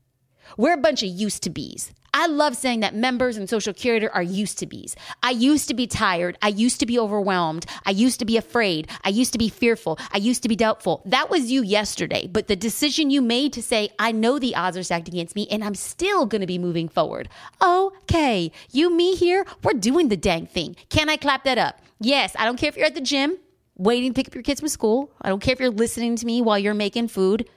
We're 0.58 0.74
a 0.74 0.78
bunch 0.78 1.04
of 1.04 1.10
used 1.10 1.44
to 1.44 1.50
be's. 1.50 1.92
I 2.16 2.28
love 2.28 2.56
saying 2.56 2.82
that 2.82 2.94
members 2.94 3.38
and 3.38 3.50
social 3.50 3.74
curator 3.74 4.10
are 4.12 4.22
used 4.22 4.60
to 4.60 4.68
be's. 4.68 4.96
I 5.24 5.32
used 5.32 5.68
to 5.70 5.74
be 5.74 5.88
tired. 5.88 6.38
I 6.44 6.50
used 6.50 6.80
to 6.80 6.86
be 6.86 7.00
overwhelmed. 7.00 7.66
I 7.86 7.90
used 7.90 8.20
to 8.20 8.26
be 8.26 8.38
afraid. 8.38 8.88
I 9.04 9.10
used 9.10 9.32
to 9.32 9.40
be 9.40 9.50
fearful. 9.50 9.98
I 10.12 10.18
used 10.18 10.44
to 10.44 10.50
be 10.50 10.56
doubtful. 10.56 11.02
That 11.06 11.32
was 11.32 11.52
you 11.52 11.64
yesterday. 11.64 12.28
But 12.28 12.48
the 12.48 12.56
decision 12.56 13.10
you 13.10 13.22
made 13.22 13.52
to 13.54 13.64
say, 13.64 13.90
I 13.98 14.12
know 14.12 14.38
the 14.38 14.56
odds 14.56 14.78
are 14.78 14.84
stacked 14.84 15.08
against 15.08 15.36
me 15.36 15.48
and 15.50 15.64
I'm 15.64 15.76
still 15.76 16.28
going 16.28 16.42
to 16.42 16.48
be 16.48 16.60
moving 16.60 16.88
forward. 16.88 17.30
Okay. 17.64 18.52
You, 18.72 18.96
me 18.96 19.16
here, 19.16 19.46
we're 19.64 19.74
doing 19.74 20.10
the 20.10 20.18
dang 20.18 20.46
thing. 20.46 20.76
Can 20.90 21.10
I 21.10 21.18
clap 21.18 21.44
that 21.46 21.58
up? 21.58 21.82
Yes. 22.00 22.36
I 22.38 22.46
don't 22.46 22.58
care 22.58 22.70
if 22.70 22.78
you're 22.78 22.86
at 22.86 22.96
the 22.96 23.02
gym 23.02 23.40
waiting 23.76 24.12
to 24.12 24.16
pick 24.16 24.28
up 24.28 24.36
your 24.36 24.44
kids 24.44 24.60
from 24.60 24.70
school. 24.70 25.12
I 25.22 25.30
don't 25.30 25.42
care 25.42 25.54
if 25.54 25.60
you're 25.60 25.70
listening 25.70 26.16
to 26.18 26.26
me 26.26 26.42
while 26.42 26.60
you're 26.60 26.74
making 26.74 27.08
food. 27.08 27.50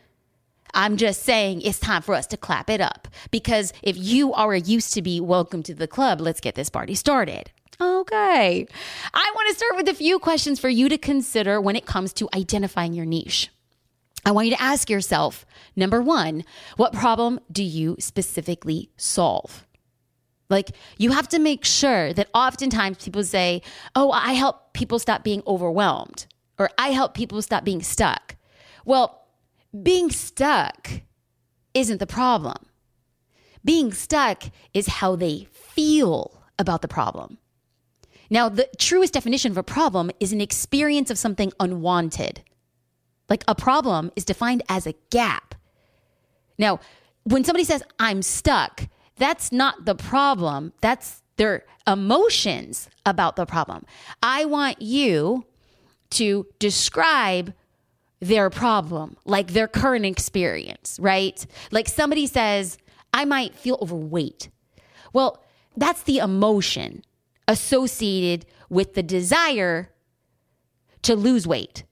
I'm 0.74 0.96
just 0.96 1.22
saying 1.22 1.62
it's 1.62 1.78
time 1.78 2.02
for 2.02 2.14
us 2.14 2.26
to 2.28 2.36
clap 2.36 2.68
it 2.68 2.80
up 2.80 3.08
because 3.30 3.72
if 3.82 3.96
you 3.96 4.34
are 4.34 4.52
a 4.52 4.60
used 4.60 4.92
to 4.94 5.02
be, 5.02 5.20
welcome 5.20 5.62
to 5.64 5.74
the 5.74 5.88
club. 5.88 6.20
Let's 6.20 6.40
get 6.40 6.54
this 6.54 6.70
party 6.70 6.94
started. 6.94 7.50
Okay. 7.80 8.66
I 9.14 9.32
want 9.34 9.48
to 9.50 9.54
start 9.54 9.76
with 9.76 9.88
a 9.88 9.94
few 9.94 10.18
questions 10.18 10.58
for 10.58 10.68
you 10.68 10.88
to 10.88 10.98
consider 10.98 11.60
when 11.60 11.76
it 11.76 11.86
comes 11.86 12.12
to 12.14 12.28
identifying 12.34 12.94
your 12.94 13.06
niche. 13.06 13.50
I 14.24 14.32
want 14.32 14.48
you 14.48 14.56
to 14.56 14.62
ask 14.62 14.90
yourself 14.90 15.46
number 15.76 16.02
one, 16.02 16.44
what 16.76 16.92
problem 16.92 17.38
do 17.52 17.62
you 17.62 17.96
specifically 17.98 18.90
solve? 18.96 19.65
Like, 20.48 20.70
you 20.98 21.10
have 21.10 21.28
to 21.28 21.38
make 21.38 21.64
sure 21.64 22.12
that 22.12 22.28
oftentimes 22.34 23.02
people 23.02 23.24
say, 23.24 23.62
Oh, 23.94 24.10
I 24.12 24.32
help 24.32 24.72
people 24.74 24.98
stop 24.98 25.24
being 25.24 25.42
overwhelmed, 25.46 26.26
or 26.58 26.70
I 26.78 26.88
help 26.90 27.14
people 27.14 27.42
stop 27.42 27.64
being 27.64 27.82
stuck. 27.82 28.36
Well, 28.84 29.26
being 29.82 30.10
stuck 30.10 31.02
isn't 31.74 31.98
the 31.98 32.06
problem. 32.06 32.56
Being 33.64 33.92
stuck 33.92 34.44
is 34.72 34.86
how 34.86 35.16
they 35.16 35.48
feel 35.52 36.42
about 36.58 36.82
the 36.82 36.88
problem. 36.88 37.38
Now, 38.30 38.48
the 38.48 38.68
truest 38.78 39.12
definition 39.12 39.50
of 39.52 39.58
a 39.58 39.62
problem 39.62 40.10
is 40.20 40.32
an 40.32 40.40
experience 40.40 41.10
of 41.10 41.18
something 41.18 41.52
unwanted. 41.60 42.42
Like 43.28 43.44
a 43.48 43.54
problem 43.54 44.12
is 44.16 44.24
defined 44.24 44.62
as 44.68 44.86
a 44.86 44.94
gap. 45.10 45.54
Now, 46.58 46.80
when 47.24 47.44
somebody 47.44 47.64
says, 47.64 47.82
I'm 47.98 48.22
stuck, 48.22 48.88
that's 49.16 49.52
not 49.52 49.84
the 49.84 49.94
problem. 49.94 50.72
That's 50.80 51.22
their 51.36 51.64
emotions 51.86 52.88
about 53.04 53.36
the 53.36 53.46
problem. 53.46 53.84
I 54.22 54.44
want 54.44 54.82
you 54.82 55.44
to 56.10 56.46
describe 56.58 57.54
their 58.20 58.48
problem, 58.48 59.16
like 59.24 59.48
their 59.48 59.68
current 59.68 60.06
experience, 60.06 60.98
right? 61.00 61.44
Like 61.70 61.88
somebody 61.88 62.26
says, 62.26 62.78
I 63.12 63.24
might 63.24 63.54
feel 63.54 63.78
overweight. 63.80 64.48
Well, 65.12 65.42
that's 65.76 66.02
the 66.02 66.18
emotion 66.18 67.02
associated 67.48 68.46
with 68.68 68.94
the 68.94 69.02
desire 69.02 69.90
to 71.02 71.14
lose 71.14 71.46
weight. 71.46 71.84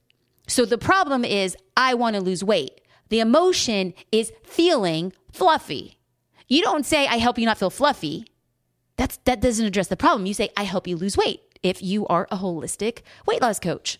So 0.47 0.65
the 0.65 0.77
problem 0.77 1.23
is, 1.23 1.55
I 1.77 1.93
want 1.93 2.15
to 2.15 2.21
lose 2.21 2.43
weight. 2.43 2.81
The 3.09 3.19
emotion 3.19 3.93
is 4.11 4.31
feeling 4.43 5.13
fluffy. 5.31 5.99
You 6.47 6.61
don't 6.61 6.85
say, 6.85 7.07
I 7.07 7.17
help 7.17 7.37
you 7.37 7.45
not 7.45 7.57
feel 7.57 7.69
fluffy. 7.69 8.25
That's, 8.97 9.17
that 9.25 9.41
doesn't 9.41 9.65
address 9.65 9.87
the 9.87 9.97
problem. 9.97 10.25
You 10.25 10.33
say, 10.33 10.49
I 10.55 10.63
help 10.63 10.87
you 10.87 10.95
lose 10.95 11.17
weight 11.17 11.41
if 11.63 11.81
you 11.81 12.05
are 12.07 12.27
a 12.31 12.37
holistic 12.37 13.01
weight 13.25 13.41
loss 13.41 13.59
coach. 13.59 13.99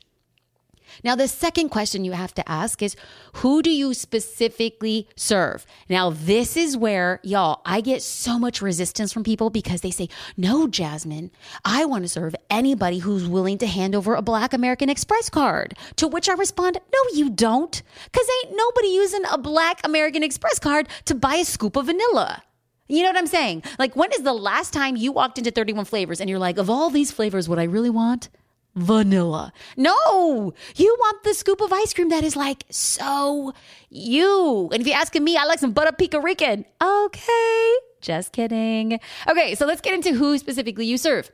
Now, 1.04 1.16
the 1.16 1.28
second 1.28 1.70
question 1.70 2.06
you 2.06 2.14
have 2.14 2.34
to 2.36 2.50
ask 2.50 2.82
is 2.82 2.96
who 3.34 3.62
do 3.62 3.70
you 3.70 3.94
specifically 3.94 5.08
serve? 5.16 5.66
Now, 5.90 6.10
this 6.10 6.56
is 6.58 6.78
where, 6.78 7.20
y'all, 7.24 7.62
I 7.66 7.82
get 7.82 8.02
so 8.02 8.40
much 8.40 8.62
resistance 8.62 9.12
from 9.14 9.24
people 9.24 9.50
because 9.50 9.82
they 9.82 9.92
say, 9.92 10.10
No, 10.38 10.68
Jasmine, 10.68 11.32
I 11.64 11.86
want 11.86 12.04
to 12.04 12.10
serve 12.10 12.36
anybody 12.50 13.00
who's 13.00 13.28
willing 13.28 13.58
to 13.60 13.68
hand 13.68 13.96
over 13.96 14.16
a 14.16 14.22
Black 14.22 14.54
American 14.54 14.90
Express 14.90 15.30
card. 15.30 15.74
To 15.98 16.08
which 16.08 16.30
I 16.30 16.34
respond, 16.34 16.78
No, 16.94 17.00
you 17.14 17.30
don't. 17.30 17.82
Because 18.06 18.28
ain't 18.44 18.56
nobody 18.56 18.88
using 18.88 19.24
a 19.32 19.38
Black 19.38 19.82
American 19.84 20.24
Express 20.24 20.60
card 20.60 20.88
to 21.06 21.16
buy 21.16 21.36
a 21.36 21.46
scoop 21.46 21.76
of 21.76 21.88
vanilla. 21.88 22.44
You 22.88 23.02
know 23.02 23.10
what 23.10 23.18
I'm 23.18 23.28
saying? 23.28 23.64
Like, 23.80 23.96
when 23.96 24.12
is 24.12 24.22
the 24.22 24.34
last 24.34 24.72
time 24.72 24.96
you 24.96 25.12
walked 25.12 25.40
into 25.40 25.50
31 25.50 25.86
flavors 25.86 26.22
and 26.22 26.30
you're 26.30 26.40
like, 26.40 26.58
of 26.60 26.70
all 26.70 26.90
these 26.92 27.12
flavors, 27.12 27.50
what 27.50 27.58
I 27.58 27.64
really 27.64 27.90
want? 27.90 28.30
Vanilla. 28.76 29.54
No, 29.78 30.54
you 30.76 30.96
want 31.00 31.24
the 31.24 31.34
scoop 31.34 31.62
of 31.62 31.72
ice 31.72 31.94
cream 31.94 32.10
that 32.10 32.24
is 32.24 32.36
like 32.36 32.66
so 32.70 33.54
you. 33.90 34.70
And 34.72 34.82
if 34.82 34.88
you're 34.88 34.98
asking 34.98 35.24
me, 35.24 35.38
I 35.38 35.46
like 35.46 35.60
some 35.60 35.72
butter 35.72 35.92
pico 35.92 36.20
rican. 36.20 36.66
Okay, 36.82 37.74
just 38.02 38.32
kidding. 38.32 39.00
Okay, 39.28 39.56
so 39.56 39.66
let's 39.66 39.82
get 39.82 39.94
into 39.94 40.14
who 40.14 40.38
specifically 40.38 40.86
you 40.86 40.98
serve. 40.98 41.32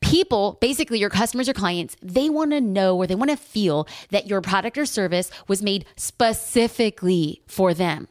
People, 0.00 0.58
basically 0.60 0.98
your 0.98 1.10
customers 1.10 1.48
or 1.48 1.52
clients, 1.52 1.96
they 2.02 2.28
want 2.28 2.50
to 2.52 2.60
know 2.60 2.96
or 2.96 3.06
they 3.06 3.14
want 3.14 3.30
to 3.30 3.36
feel 3.36 3.88
that 4.10 4.26
your 4.26 4.40
product 4.40 4.76
or 4.76 4.86
service 4.86 5.30
was 5.48 5.62
made 5.62 5.86
specifically 5.96 7.42
for 7.46 7.72
them. 7.72 8.08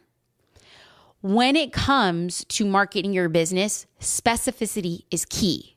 When 1.22 1.56
it 1.56 1.74
comes 1.74 2.46
to 2.46 2.66
marketing 2.66 3.14
your 3.14 3.30
business, 3.30 3.86
specificity 4.00 5.04
is 5.12 5.26
key. 5.26 5.76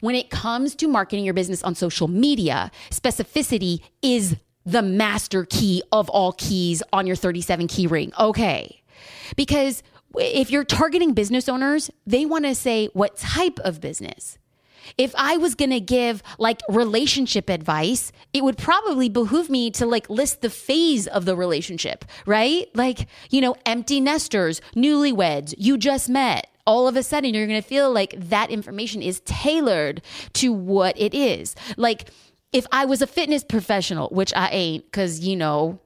When 0.00 0.14
it 0.14 0.30
comes 0.30 0.74
to 0.76 0.88
marketing 0.88 1.24
your 1.24 1.34
business 1.34 1.62
on 1.62 1.74
social 1.74 2.08
media, 2.08 2.70
specificity 2.90 3.80
is 4.02 4.36
the 4.64 4.82
master 4.82 5.44
key 5.44 5.82
of 5.92 6.08
all 6.08 6.32
keys 6.32 6.82
on 6.92 7.06
your 7.06 7.16
37 7.16 7.68
key 7.68 7.86
ring. 7.86 8.12
Okay. 8.18 8.82
Because 9.36 9.82
if 10.18 10.50
you're 10.50 10.64
targeting 10.64 11.14
business 11.14 11.48
owners, 11.48 11.90
they 12.06 12.26
want 12.26 12.44
to 12.44 12.54
say 12.54 12.88
what 12.92 13.16
type 13.16 13.58
of 13.60 13.80
business. 13.80 14.38
If 14.98 15.14
I 15.16 15.36
was 15.36 15.54
going 15.54 15.70
to 15.70 15.80
give 15.80 16.22
like 16.38 16.60
relationship 16.68 17.50
advice, 17.50 18.12
it 18.32 18.44
would 18.44 18.56
probably 18.56 19.08
behoove 19.08 19.50
me 19.50 19.70
to 19.72 19.86
like 19.86 20.08
list 20.08 20.42
the 20.42 20.50
phase 20.50 21.06
of 21.06 21.24
the 21.24 21.36
relationship, 21.36 22.04
right? 22.24 22.68
Like, 22.74 23.08
you 23.30 23.40
know, 23.40 23.56
empty 23.66 24.00
nesters, 24.00 24.60
newlyweds, 24.76 25.54
you 25.58 25.76
just 25.76 26.08
met, 26.08 26.48
all 26.66 26.88
of 26.88 26.96
a 26.96 27.02
sudden 27.02 27.34
you're 27.34 27.46
going 27.46 27.60
to 27.60 27.66
feel 27.66 27.92
like 27.92 28.14
that 28.18 28.50
information 28.50 29.02
is 29.02 29.20
tailored 29.20 30.02
to 30.34 30.52
what 30.52 30.98
it 30.98 31.14
is. 31.14 31.54
Like 31.76 32.10
if 32.52 32.66
I 32.72 32.84
was 32.84 33.02
a 33.02 33.06
fitness 33.06 33.44
professional, 33.44 34.08
which 34.08 34.32
I 34.34 34.48
ain't 34.48 34.84
because, 34.84 35.20
you 35.20 35.36
know, 35.36 35.78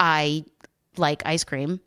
I 0.00 0.44
like 0.96 1.22
ice 1.24 1.44
cream 1.44 1.80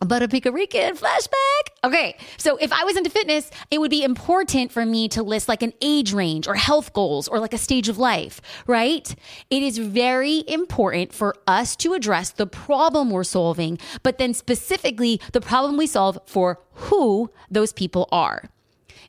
but 0.00 0.22
a 0.22 0.28
Pico 0.28 0.52
Rican 0.52 0.96
flashback. 0.96 1.84
Okay, 1.84 2.16
so 2.36 2.56
if 2.56 2.72
I 2.72 2.84
was 2.84 2.96
into 2.96 3.10
fitness, 3.10 3.50
it 3.70 3.78
would 3.78 3.90
be 3.90 4.02
important 4.02 4.72
for 4.72 4.84
me 4.84 5.08
to 5.08 5.22
list 5.22 5.48
like 5.48 5.62
an 5.62 5.72
age 5.80 6.12
range 6.12 6.46
or 6.46 6.54
health 6.54 6.92
goals 6.92 7.28
or 7.28 7.38
like 7.38 7.52
a 7.52 7.58
stage 7.58 7.88
of 7.88 7.98
life, 7.98 8.40
right? 8.66 9.14
It 9.50 9.62
is 9.62 9.78
very 9.78 10.44
important 10.48 11.12
for 11.12 11.34
us 11.46 11.76
to 11.76 11.94
address 11.94 12.30
the 12.30 12.46
problem 12.46 13.10
we're 13.10 13.24
solving, 13.24 13.78
but 14.02 14.18
then 14.18 14.34
specifically 14.34 15.20
the 15.32 15.40
problem 15.40 15.76
we 15.76 15.86
solve 15.86 16.18
for 16.26 16.60
who 16.72 17.30
those 17.50 17.72
people 17.72 18.08
are. 18.12 18.50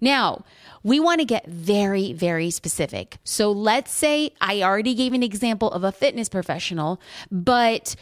Now, 0.01 0.46
we 0.84 1.00
want 1.00 1.19
to 1.19 1.25
get 1.25 1.46
very, 1.48 2.13
very 2.13 2.50
specific. 2.51 3.17
So 3.24 3.51
let's 3.51 3.91
say 3.91 4.31
I 4.39 4.62
already 4.62 4.93
gave 4.93 5.13
an 5.13 5.24
example 5.24 5.69
of 5.72 5.84
a 5.84 5.91
fitness 5.91 6.29
professional, 6.29 7.01
but 7.29 7.96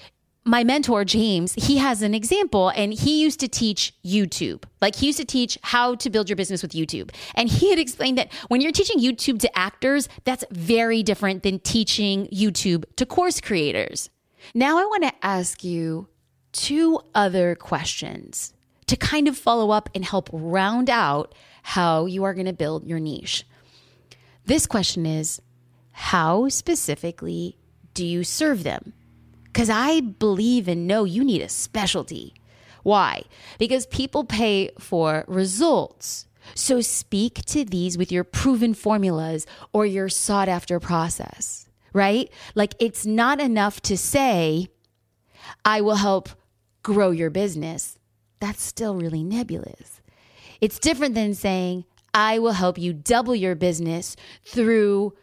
my 0.48 0.64
mentor, 0.64 1.04
James, 1.04 1.54
he 1.54 1.78
has 1.78 2.02
an 2.02 2.14
example 2.14 2.70
and 2.70 2.94
he 2.94 3.22
used 3.22 3.40
to 3.42 3.48
teach 3.50 3.94
YouTube. 4.04 4.64
Like 4.82 4.96
he 4.96 5.08
used 5.08 5.20
to 5.20 5.26
teach 5.26 5.58
how 5.62 5.96
to 5.96 6.10
build 6.10 6.30
your 6.30 6.38
business 6.38 6.62
with 6.62 6.72
YouTube. 6.72 7.12
And 7.36 7.50
he 7.50 7.70
had 7.70 7.80
explained 7.80 8.18
that 8.18 8.32
when 8.48 8.62
you're 8.62 8.72
teaching 8.72 9.00
YouTube 9.00 9.40
to 9.42 9.58
actors, 9.58 10.08
that's 10.24 10.46
very 10.50 11.04
different 11.04 11.44
than 11.44 11.60
teaching 11.60 12.28
YouTube 12.28 12.86
to 12.96 13.06
course 13.06 13.42
creators. 13.42 14.10
Now 14.54 14.78
I 14.78 14.86
want 14.86 15.04
to 15.04 15.14
ask 15.22 15.64
you 15.64 16.08
two 16.54 17.02
other 17.14 17.56
questions 17.56 18.54
to 18.88 18.96
kind 18.96 19.28
of 19.28 19.38
follow 19.38 19.72
up 19.72 19.90
and 19.94 20.06
help 20.06 20.30
round 20.32 20.90
out 20.90 21.36
how 21.62 22.06
you 22.06 22.24
are 22.24 22.34
going 22.34 22.46
to 22.46 22.54
build 22.54 22.88
your 22.88 23.00
niche. 23.00 23.46
This 24.46 24.66
question 24.66 25.06
is 25.06 25.42
How 25.92 26.48
specifically 26.48 27.58
do 27.94 28.06
you 28.06 28.24
serve 28.24 28.64
them? 28.64 28.94
Because 29.58 29.72
I 29.72 30.02
believe 30.02 30.68
and 30.68 30.86
know 30.86 31.04
you 31.04 31.24
need 31.24 31.42
a 31.42 31.50
specialty. 31.50 32.36
Why? 32.84 33.24
Because 33.58 33.88
people 33.88 34.24
pay 34.24 34.70
for 34.78 35.26
results. 35.28 36.28
So 36.54 36.80
speak 36.80 37.44
to 37.46 37.66
these 37.66 37.98
with 37.98 38.12
your 38.12 38.24
proven 38.24 38.76
formulas 38.76 39.48
or 39.74 39.88
your 39.88 40.10
sought 40.10 40.48
after 40.48 40.80
process, 40.80 41.68
right? 41.92 42.32
Like 42.54 42.76
it's 42.80 43.04
not 43.04 43.40
enough 43.40 43.82
to 43.82 43.98
say, 43.98 44.68
I 45.66 45.82
will 45.82 45.96
help 45.96 46.30
grow 46.84 47.10
your 47.10 47.32
business. 47.32 47.98
That's 48.40 48.62
still 48.62 48.94
really 48.94 49.24
nebulous. 49.24 50.02
It's 50.62 50.78
different 50.78 51.16
than 51.16 51.34
saying, 51.34 51.86
I 52.14 52.38
will 52.38 52.52
help 52.52 52.78
you 52.78 52.94
double 52.94 53.34
your 53.34 53.56
business 53.56 54.16
through 54.46 55.16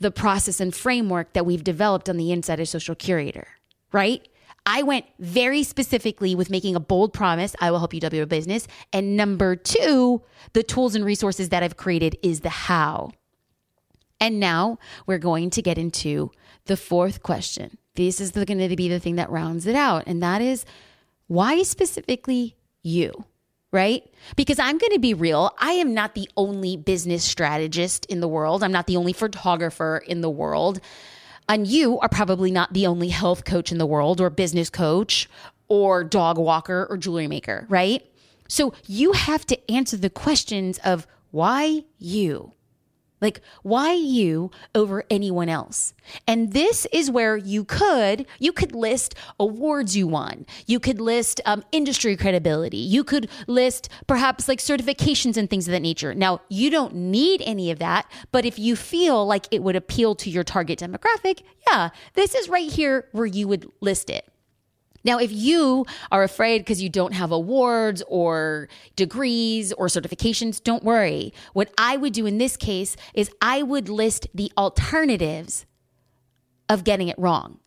the 0.00 0.10
process 0.10 0.58
and 0.58 0.74
framework 0.74 1.34
that 1.34 1.44
we've 1.44 1.64
developed 1.64 2.08
on 2.08 2.16
the 2.16 2.32
inside 2.32 2.60
of 2.60 2.68
Social 2.68 2.94
Curator, 2.94 3.46
right? 3.94 4.26
I 4.66 4.82
went 4.82 5.06
very 5.18 5.62
specifically 5.62 6.34
with 6.34 6.50
making 6.50 6.74
a 6.74 6.80
bold 6.80 7.12
promise 7.12 7.54
I 7.60 7.70
will 7.70 7.78
help 7.78 7.94
you 7.94 8.00
double 8.00 8.16
your 8.16 8.26
business. 8.26 8.66
And 8.92 9.16
number 9.16 9.56
two, 9.56 10.22
the 10.52 10.62
tools 10.62 10.94
and 10.94 11.04
resources 11.04 11.50
that 11.50 11.62
I've 11.62 11.76
created 11.76 12.18
is 12.22 12.40
the 12.40 12.50
how. 12.50 13.12
And 14.20 14.40
now 14.40 14.78
we're 15.06 15.18
going 15.18 15.50
to 15.50 15.62
get 15.62 15.78
into 15.78 16.30
the 16.66 16.76
fourth 16.76 17.22
question. 17.22 17.78
This 17.94 18.20
is 18.20 18.32
going 18.32 18.58
to 18.58 18.76
be 18.76 18.88
the 18.88 19.00
thing 19.00 19.16
that 19.16 19.30
rounds 19.30 19.66
it 19.66 19.76
out. 19.76 20.04
And 20.06 20.22
that 20.22 20.42
is 20.42 20.64
why 21.28 21.62
specifically 21.62 22.56
you? 22.82 23.24
right? 23.74 24.08
Because 24.36 24.60
I'm 24.60 24.78
going 24.78 24.92
to 24.92 25.00
be 25.00 25.14
real. 25.14 25.52
I 25.58 25.72
am 25.72 25.94
not 25.94 26.14
the 26.14 26.30
only 26.36 26.76
business 26.76 27.24
strategist 27.24 28.06
in 28.06 28.20
the 28.20 28.28
world. 28.28 28.62
I'm 28.62 28.70
not 28.70 28.86
the 28.86 28.96
only 28.96 29.12
photographer 29.12 30.00
in 30.06 30.20
the 30.20 30.30
world. 30.30 30.80
And 31.48 31.66
you 31.66 31.98
are 32.00 32.08
probably 32.08 32.50
not 32.50 32.72
the 32.72 32.86
only 32.86 33.08
health 33.08 33.44
coach 33.44 33.70
in 33.70 33.78
the 33.78 33.86
world 33.86 34.20
or 34.20 34.30
business 34.30 34.70
coach 34.70 35.28
or 35.68 36.04
dog 36.04 36.38
walker 36.38 36.86
or 36.88 36.96
jewelry 36.96 37.26
maker, 37.26 37.66
right? 37.68 38.02
So 38.48 38.74
you 38.86 39.12
have 39.12 39.46
to 39.46 39.70
answer 39.70 39.96
the 39.96 40.10
questions 40.10 40.78
of 40.84 41.06
why 41.30 41.84
you? 41.98 42.52
Like, 43.24 43.40
why 43.62 43.94
you 43.94 44.50
over 44.74 45.02
anyone 45.08 45.48
else? 45.48 45.94
And 46.28 46.52
this 46.52 46.86
is 46.92 47.10
where 47.10 47.38
you 47.38 47.64
could, 47.64 48.26
you 48.38 48.52
could 48.52 48.74
list 48.74 49.14
awards 49.40 49.96
you 49.96 50.06
won. 50.06 50.44
You 50.66 50.78
could 50.78 51.00
list 51.00 51.40
um, 51.46 51.64
industry 51.72 52.18
credibility. 52.18 52.76
You 52.76 53.02
could 53.02 53.30
list 53.46 53.88
perhaps 54.06 54.46
like 54.46 54.58
certifications 54.58 55.38
and 55.38 55.48
things 55.48 55.66
of 55.66 55.72
that 55.72 55.80
nature. 55.80 56.14
Now, 56.14 56.42
you 56.50 56.68
don't 56.68 56.94
need 56.94 57.40
any 57.46 57.70
of 57.70 57.78
that, 57.78 58.06
but 58.30 58.44
if 58.44 58.58
you 58.58 58.76
feel 58.76 59.24
like 59.24 59.46
it 59.50 59.62
would 59.62 59.74
appeal 59.74 60.14
to 60.16 60.28
your 60.28 60.44
target 60.44 60.80
demographic, 60.80 61.40
yeah, 61.66 61.88
this 62.12 62.34
is 62.34 62.50
right 62.50 62.70
here 62.70 63.08
where 63.12 63.24
you 63.24 63.48
would 63.48 63.72
list 63.80 64.10
it. 64.10 64.28
Now, 65.04 65.18
if 65.18 65.30
you 65.30 65.84
are 66.10 66.22
afraid 66.22 66.58
because 66.58 66.82
you 66.82 66.88
don't 66.88 67.12
have 67.12 67.30
awards 67.30 68.02
or 68.08 68.68
degrees 68.96 69.72
or 69.74 69.86
certifications, 69.86 70.62
don't 70.62 70.82
worry. 70.82 71.32
What 71.52 71.72
I 71.78 71.96
would 71.96 72.14
do 72.14 72.26
in 72.26 72.38
this 72.38 72.56
case 72.56 72.96
is 73.12 73.30
I 73.40 73.62
would 73.62 73.88
list 73.88 74.26
the 74.34 74.50
alternatives 74.56 75.66
of 76.68 76.84
getting 76.84 77.08
it 77.08 77.18
wrong. 77.18 77.58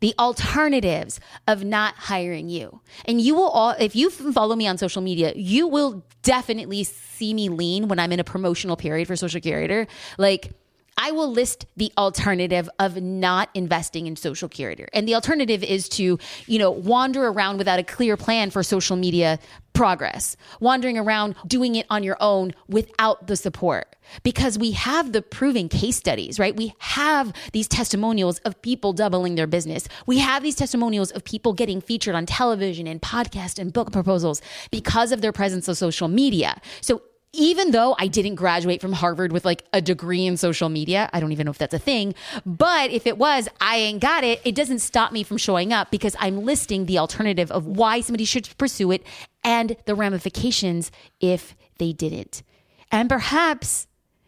The 0.00 0.14
alternatives 0.18 1.18
of 1.48 1.64
not 1.64 1.94
hiring 1.94 2.50
you. 2.50 2.82
And 3.06 3.20
you 3.20 3.34
will 3.34 3.48
all, 3.48 3.70
if 3.78 3.96
you 3.96 4.10
follow 4.10 4.54
me 4.54 4.66
on 4.66 4.76
social 4.76 5.00
media, 5.00 5.32
you 5.34 5.66
will 5.66 6.04
definitely 6.22 6.84
see 6.84 7.32
me 7.32 7.48
lean 7.48 7.88
when 7.88 7.98
I'm 7.98 8.12
in 8.12 8.20
a 8.20 8.24
promotional 8.24 8.76
period 8.76 9.06
for 9.06 9.16
Social 9.16 9.40
Curator. 9.40 9.86
Like, 10.18 10.52
I 10.96 11.10
will 11.10 11.30
list 11.30 11.66
the 11.76 11.92
alternative 11.98 12.68
of 12.78 13.00
not 13.00 13.50
investing 13.54 14.06
in 14.06 14.16
social 14.16 14.48
curator. 14.48 14.88
And 14.92 15.08
the 15.08 15.14
alternative 15.14 15.62
is 15.62 15.88
to, 15.90 16.18
you 16.46 16.58
know, 16.58 16.70
wander 16.70 17.26
around 17.26 17.58
without 17.58 17.78
a 17.78 17.82
clear 17.82 18.16
plan 18.16 18.50
for 18.50 18.62
social 18.62 18.96
media 18.96 19.38
progress, 19.72 20.36
wandering 20.60 20.96
around 20.96 21.34
doing 21.46 21.74
it 21.74 21.84
on 21.90 22.04
your 22.04 22.16
own 22.20 22.52
without 22.68 23.26
the 23.26 23.36
support. 23.36 23.96
Because 24.22 24.58
we 24.58 24.72
have 24.72 25.12
the 25.12 25.22
proven 25.22 25.68
case 25.68 25.96
studies, 25.96 26.38
right? 26.38 26.54
We 26.54 26.74
have 26.78 27.32
these 27.52 27.66
testimonials 27.66 28.38
of 28.40 28.60
people 28.62 28.92
doubling 28.92 29.34
their 29.34 29.46
business. 29.46 29.88
We 30.06 30.18
have 30.18 30.42
these 30.42 30.54
testimonials 30.54 31.10
of 31.10 31.24
people 31.24 31.54
getting 31.54 31.80
featured 31.80 32.14
on 32.14 32.26
television 32.26 32.86
and 32.86 33.02
podcast 33.02 33.58
and 33.58 33.72
book 33.72 33.92
proposals 33.92 34.40
because 34.70 35.10
of 35.10 35.22
their 35.22 35.32
presence 35.32 35.68
on 35.68 35.74
social 35.74 36.06
media. 36.06 36.60
So 36.80 37.02
even 37.34 37.72
though 37.72 37.94
I 37.98 38.06
didn't 38.06 38.36
graduate 38.36 38.80
from 38.80 38.92
Harvard 38.92 39.32
with 39.32 39.44
like 39.44 39.64
a 39.72 39.80
degree 39.80 40.26
in 40.26 40.36
social 40.36 40.68
media, 40.68 41.10
I 41.12 41.20
don't 41.20 41.32
even 41.32 41.44
know 41.44 41.50
if 41.50 41.58
that's 41.58 41.74
a 41.74 41.78
thing, 41.78 42.14
but 42.46 42.90
if 42.90 43.06
it 43.06 43.18
was, 43.18 43.48
I 43.60 43.76
ain't 43.76 44.00
got 44.00 44.24
it. 44.24 44.40
It 44.44 44.54
doesn't 44.54 44.78
stop 44.78 45.12
me 45.12 45.22
from 45.22 45.36
showing 45.36 45.72
up 45.72 45.90
because 45.90 46.16
I'm 46.18 46.44
listing 46.44 46.86
the 46.86 46.98
alternative 46.98 47.50
of 47.50 47.66
why 47.66 48.00
somebody 48.00 48.24
should 48.24 48.48
pursue 48.58 48.90
it 48.92 49.04
and 49.42 49.76
the 49.86 49.94
ramifications 49.94 50.90
if 51.20 51.54
they 51.78 51.92
didn't. 51.92 52.42
And 52.90 53.08
perhaps 53.08 53.86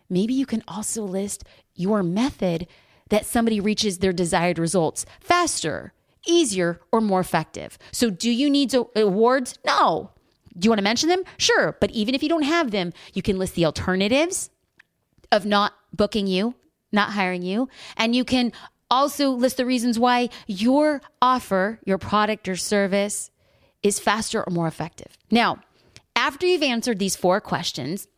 maybe 0.08 0.34
you 0.34 0.46
can 0.46 0.62
also 0.68 1.02
list 1.02 1.44
your 1.74 2.02
method 2.02 2.66
that 3.08 3.26
somebody 3.26 3.60
reaches 3.60 3.98
their 3.98 4.12
desired 4.12 4.58
results 4.58 5.06
faster, 5.20 5.92
easier, 6.26 6.80
or 6.90 7.00
more 7.00 7.20
effective. 7.20 7.78
So, 7.92 8.10
do 8.10 8.30
you 8.30 8.50
need 8.50 8.74
awards? 8.74 9.58
No. 9.64 10.10
Do 10.58 10.66
you 10.66 10.70
want 10.70 10.78
to 10.78 10.84
mention 10.84 11.08
them? 11.08 11.22
Sure. 11.36 11.76
But 11.80 11.90
even 11.90 12.14
if 12.14 12.22
you 12.22 12.28
don't 12.28 12.42
have 12.42 12.70
them, 12.70 12.92
you 13.14 13.22
can 13.22 13.38
list 13.38 13.54
the 13.54 13.66
alternatives 13.66 14.50
of 15.32 15.44
not 15.44 15.74
booking 15.92 16.26
you, 16.26 16.54
not 16.92 17.10
hiring 17.10 17.42
you. 17.42 17.68
And 17.96 18.14
you 18.14 18.24
can 18.24 18.52
also 18.90 19.30
list 19.30 19.56
the 19.56 19.66
reasons 19.66 19.98
why 19.98 20.30
your 20.46 21.02
offer, 21.20 21.80
your 21.84 21.98
product 21.98 22.48
or 22.48 22.56
service 22.56 23.30
is 23.82 23.98
faster 23.98 24.42
or 24.42 24.50
more 24.52 24.66
effective. 24.66 25.16
Now, 25.30 25.58
after 26.14 26.46
you've 26.46 26.62
answered 26.62 26.98
these 26.98 27.16
four 27.16 27.40
questions, 27.40 28.08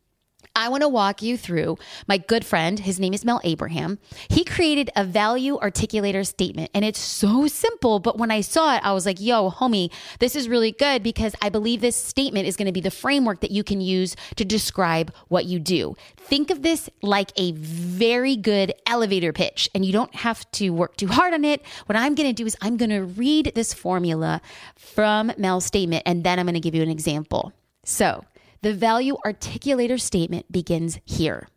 I 0.54 0.68
want 0.68 0.82
to 0.82 0.88
walk 0.88 1.22
you 1.22 1.37
through 1.37 1.78
my 2.06 2.18
good 2.18 2.44
friend. 2.44 2.78
His 2.78 2.98
name 2.98 3.14
is 3.14 3.24
Mel 3.24 3.40
Abraham. 3.44 3.98
He 4.28 4.44
created 4.44 4.90
a 4.96 5.04
value 5.04 5.58
articulator 5.58 6.26
statement 6.26 6.70
and 6.74 6.84
it's 6.84 6.98
so 6.98 7.46
simple. 7.46 7.98
But 7.98 8.18
when 8.18 8.30
I 8.30 8.40
saw 8.40 8.76
it, 8.76 8.84
I 8.84 8.92
was 8.92 9.06
like, 9.06 9.20
yo, 9.20 9.50
homie, 9.50 9.92
this 10.18 10.34
is 10.34 10.48
really 10.48 10.72
good 10.72 11.02
because 11.02 11.34
I 11.40 11.48
believe 11.48 11.80
this 11.80 11.96
statement 11.96 12.46
is 12.46 12.56
going 12.56 12.66
to 12.66 12.72
be 12.72 12.80
the 12.80 12.90
framework 12.90 13.40
that 13.40 13.50
you 13.50 13.64
can 13.64 13.80
use 13.80 14.16
to 14.37 14.44
describe 14.44 15.12
what 15.28 15.44
you 15.44 15.58
do. 15.58 15.96
Think 16.16 16.50
of 16.50 16.62
this 16.62 16.90
like 17.02 17.32
a 17.37 17.52
very 17.52 18.37
good 18.37 18.72
elevator 18.87 19.32
pitch 19.32 19.68
and 19.74 19.84
you 19.84 19.92
don't 19.92 20.14
have 20.14 20.50
to 20.52 20.70
work 20.70 20.96
too 20.96 21.08
hard 21.08 21.34
on 21.34 21.44
it. 21.44 21.64
What 21.87 21.96
I'm 21.96 22.14
going 22.14 22.28
to 22.28 22.34
do 22.34 22.46
is 22.46 22.56
I'm 22.61 22.76
going 22.76 22.90
to 22.90 23.04
read 23.04 23.52
this 23.54 23.72
formula 23.72 24.40
from 24.76 25.32
Mel's 25.38 25.64
statement 25.64 26.02
and 26.06 26.24
then 26.24 26.38
I'm 26.38 26.46
going 26.46 26.54
to 26.54 26.61
give 26.61 26.74
you 26.74 26.82
an 26.82 26.90
example. 26.90 27.52
So, 27.84 28.24
the 28.62 28.75
value 28.75 29.16
articulator 29.25 30.01
statement 30.01 30.51
begins 30.51 30.99
here. 31.05 31.49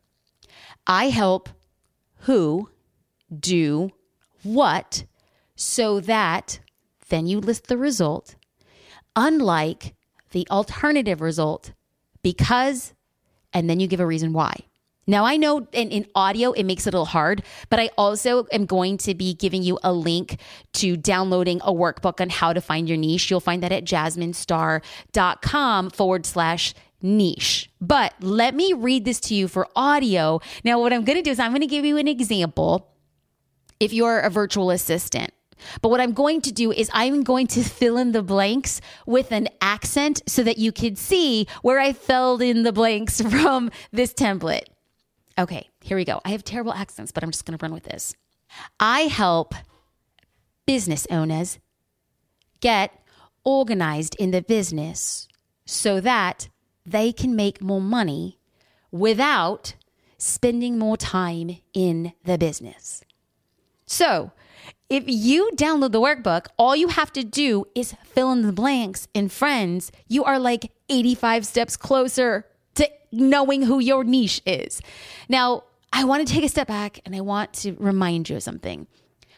I 0.85 1.09
help 1.09 1.49
who 2.21 2.69
do 3.37 3.91
what 4.43 5.05
so 5.55 5.99
that 6.01 6.59
then 7.09 7.27
you 7.27 7.39
list 7.39 7.67
the 7.67 7.77
result, 7.77 8.35
unlike 9.15 9.95
the 10.31 10.47
alternative 10.49 11.21
result, 11.21 11.73
because, 12.23 12.93
and 13.53 13.69
then 13.69 13.79
you 13.79 13.87
give 13.87 13.99
a 13.99 14.05
reason 14.05 14.33
why. 14.33 14.55
Now, 15.07 15.25
I 15.25 15.35
know 15.35 15.67
in, 15.73 15.89
in, 15.89 16.05
audio 16.13 16.51
it 16.51 16.63
makes 16.63 16.87
it 16.87 16.93
a 16.93 16.97
little 16.97 17.05
hard, 17.05 17.43
but 17.69 17.79
I 17.79 17.89
also 17.97 18.45
am 18.51 18.65
going 18.65 18.97
to 18.99 19.15
be 19.15 19.33
giving 19.33 19.63
you 19.63 19.79
a 19.83 19.91
link 19.91 20.39
to 20.73 20.95
downloading 20.95 21.59
a 21.63 21.73
workbook 21.73 22.21
on 22.21 22.29
how 22.29 22.53
to 22.53 22.61
find 22.61 22.87
your 22.87 22.97
niche. 22.97 23.29
You'll 23.29 23.39
find 23.39 23.63
that 23.63 23.71
at 23.71 23.83
jasminestar.com 23.83 25.89
forward 25.89 26.25
slash 26.25 26.73
niche. 27.01 27.69
But 27.79 28.13
let 28.21 28.55
me 28.55 28.73
read 28.73 29.05
this 29.05 29.19
to 29.21 29.35
you 29.35 29.47
for 29.47 29.67
audio. 29.75 30.39
Now, 30.63 30.79
what 30.79 30.93
I'm 30.93 31.03
going 31.03 31.17
to 31.17 31.23
do 31.23 31.31
is 31.31 31.39
I'm 31.39 31.51
going 31.51 31.61
to 31.61 31.67
give 31.67 31.85
you 31.85 31.97
an 31.97 32.07
example 32.07 32.87
if 33.79 33.93
you're 33.93 34.19
a 34.19 34.29
virtual 34.29 34.71
assistant. 34.71 35.33
But 35.81 35.89
what 35.89 36.01
I'm 36.01 36.13
going 36.13 36.41
to 36.41 36.51
do 36.51 36.71
is 36.71 36.89
I'm 36.93 37.23
going 37.23 37.47
to 37.47 37.63
fill 37.63 37.97
in 37.97 38.11
the 38.11 38.23
blanks 38.23 38.81
with 39.05 39.31
an 39.31 39.47
accent 39.61 40.21
so 40.27 40.43
that 40.43 40.57
you 40.57 40.71
can 40.71 40.95
see 40.95 41.47
where 41.61 41.79
I 41.79 41.93
filled 41.93 42.41
in 42.41 42.63
the 42.63 42.73
blanks 42.73 43.21
from 43.29 43.71
this 43.91 44.13
template. 44.13 44.65
Okay, 45.37 45.69
here 45.81 45.97
we 45.97 46.05
go. 46.05 46.21
I 46.25 46.29
have 46.29 46.43
terrible 46.43 46.73
accents, 46.73 47.11
but 47.11 47.23
I'm 47.23 47.31
just 47.31 47.45
going 47.45 47.57
to 47.57 47.63
run 47.63 47.73
with 47.73 47.83
this. 47.83 48.15
I 48.79 49.01
help 49.01 49.55
business 50.65 51.07
owners 51.09 51.59
get 52.59 52.91
organized 53.43 54.15
in 54.19 54.31
the 54.31 54.41
business 54.41 55.27
so 55.65 55.99
that 56.01 56.49
they 56.91 57.11
can 57.11 57.35
make 57.35 57.61
more 57.61 57.81
money 57.81 58.37
without 58.91 59.75
spending 60.17 60.77
more 60.77 60.97
time 60.97 61.57
in 61.73 62.13
the 62.23 62.37
business. 62.37 63.03
So, 63.85 64.31
if 64.89 65.05
you 65.07 65.51
download 65.55 65.93
the 65.93 66.01
workbook, 66.01 66.47
all 66.57 66.75
you 66.75 66.89
have 66.89 67.11
to 67.13 67.23
do 67.23 67.65
is 67.73 67.95
fill 68.03 68.31
in 68.33 68.41
the 68.41 68.51
blanks. 68.51 69.07
And 69.15 69.31
friends, 69.31 69.91
you 70.07 70.23
are 70.23 70.37
like 70.37 70.71
85 70.89 71.45
steps 71.45 71.77
closer 71.77 72.45
to 72.75 72.89
knowing 73.11 73.63
who 73.63 73.79
your 73.79 74.03
niche 74.03 74.41
is. 74.45 74.81
Now, 75.29 75.63
I 75.93 76.03
want 76.03 76.27
to 76.27 76.33
take 76.33 76.43
a 76.43 76.49
step 76.49 76.67
back 76.67 76.99
and 77.05 77.15
I 77.15 77.21
want 77.21 77.53
to 77.53 77.73
remind 77.79 78.29
you 78.29 78.35
of 78.35 78.43
something. 78.43 78.87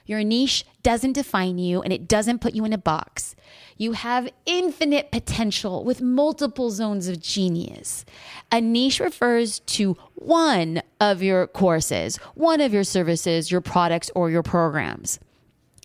Your 0.05 0.23
niche 0.23 0.65
doesn't 0.81 1.13
define 1.13 1.57
you 1.57 1.81
and 1.81 1.93
it 1.93 2.07
doesn't 2.07 2.39
put 2.39 2.55
you 2.55 2.65
in 2.65 2.73
a 2.73 2.77
box. 2.77 3.35
You 3.77 3.93
have 3.93 4.29
infinite 4.45 5.11
potential 5.11 5.83
with 5.83 6.01
multiple 6.01 6.69
zones 6.69 7.07
of 7.07 7.19
genius. 7.21 8.05
A 8.51 8.61
niche 8.61 8.99
refers 8.99 9.59
to 9.59 9.97
one 10.15 10.81
of 10.99 11.23
your 11.23 11.47
courses, 11.47 12.17
one 12.35 12.61
of 12.61 12.73
your 12.73 12.83
services, 12.83 13.51
your 13.51 13.61
products, 13.61 14.11
or 14.13 14.29
your 14.29 14.43
programs. 14.43 15.19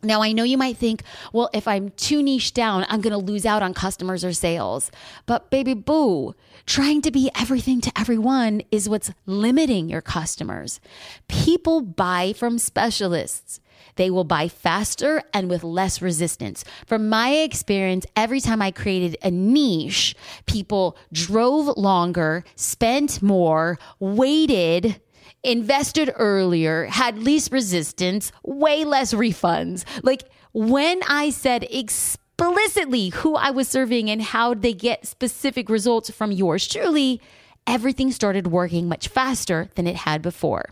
Now, 0.03 0.23
I 0.23 0.31
know 0.31 0.45
you 0.45 0.57
might 0.57 0.77
think, 0.77 1.03
well, 1.33 1.51
if 1.53 1.67
I'm 1.67 1.91
too 1.91 2.23
niche 2.23 2.55
down, 2.55 2.87
I'm 2.89 3.01
going 3.01 3.13
to 3.13 3.19
lose 3.19 3.45
out 3.45 3.65
on 3.65 3.75
customers 3.75 4.25
or 4.25 4.33
sales. 4.33 4.93
But, 5.27 5.51
baby 5.51 5.75
boo, 5.75 6.37
trying 6.67 7.03
to 7.03 7.11
be 7.11 7.31
everything 7.37 7.81
to 7.81 7.93
everyone 7.99 8.63
is 8.71 8.89
what's 8.89 9.11
limiting 9.27 9.89
your 9.89 10.01
customers. 10.01 10.79
People 11.27 11.81
buy 11.81 12.33
from 12.33 12.61
specialists. 12.61 13.59
They 13.97 14.11
will 14.11 14.25
buy 14.25 14.49
faster 14.49 15.23
and 15.33 15.49
with 15.49 15.65
less 15.65 16.01
resistance. 16.01 16.65
From 16.87 17.09
my 17.09 17.31
experience, 17.31 18.07
every 18.17 18.41
time 18.41 18.63
I 18.63 18.71
created 18.71 19.17
a 19.23 19.31
niche, 19.31 20.15
people 20.47 20.97
drove 21.13 21.77
longer, 21.77 22.45
spent 22.57 23.23
more, 23.23 23.79
waited 23.99 25.01
invested 25.45 26.13
earlier, 26.17 26.87
had 26.87 27.19
least 27.19 27.53
resistance, 27.53 28.33
way 28.43 28.85
less 28.85 29.15
refunds. 29.15 29.85
Like 30.03 30.25
when 30.53 31.01
I 31.09 31.31
said 31.31 31.67
explicitly 31.71 33.11
who 33.11 33.35
I 33.37 33.51
was 33.51 33.69
serving 33.69 34.11
and 34.11 34.23
how 34.23 34.55
they 34.55 34.73
get 34.73 35.07
specific 35.07 35.69
results 35.69 36.11
from 36.11 36.33
yours 36.33 36.67
truly, 36.67 37.21
everything 37.67 38.11
started 38.13 38.49
working 38.49 38.89
much 38.89 39.09
faster 39.09 39.69
than 39.75 39.87
it 39.87 39.97
had 39.97 40.23
before. 40.23 40.71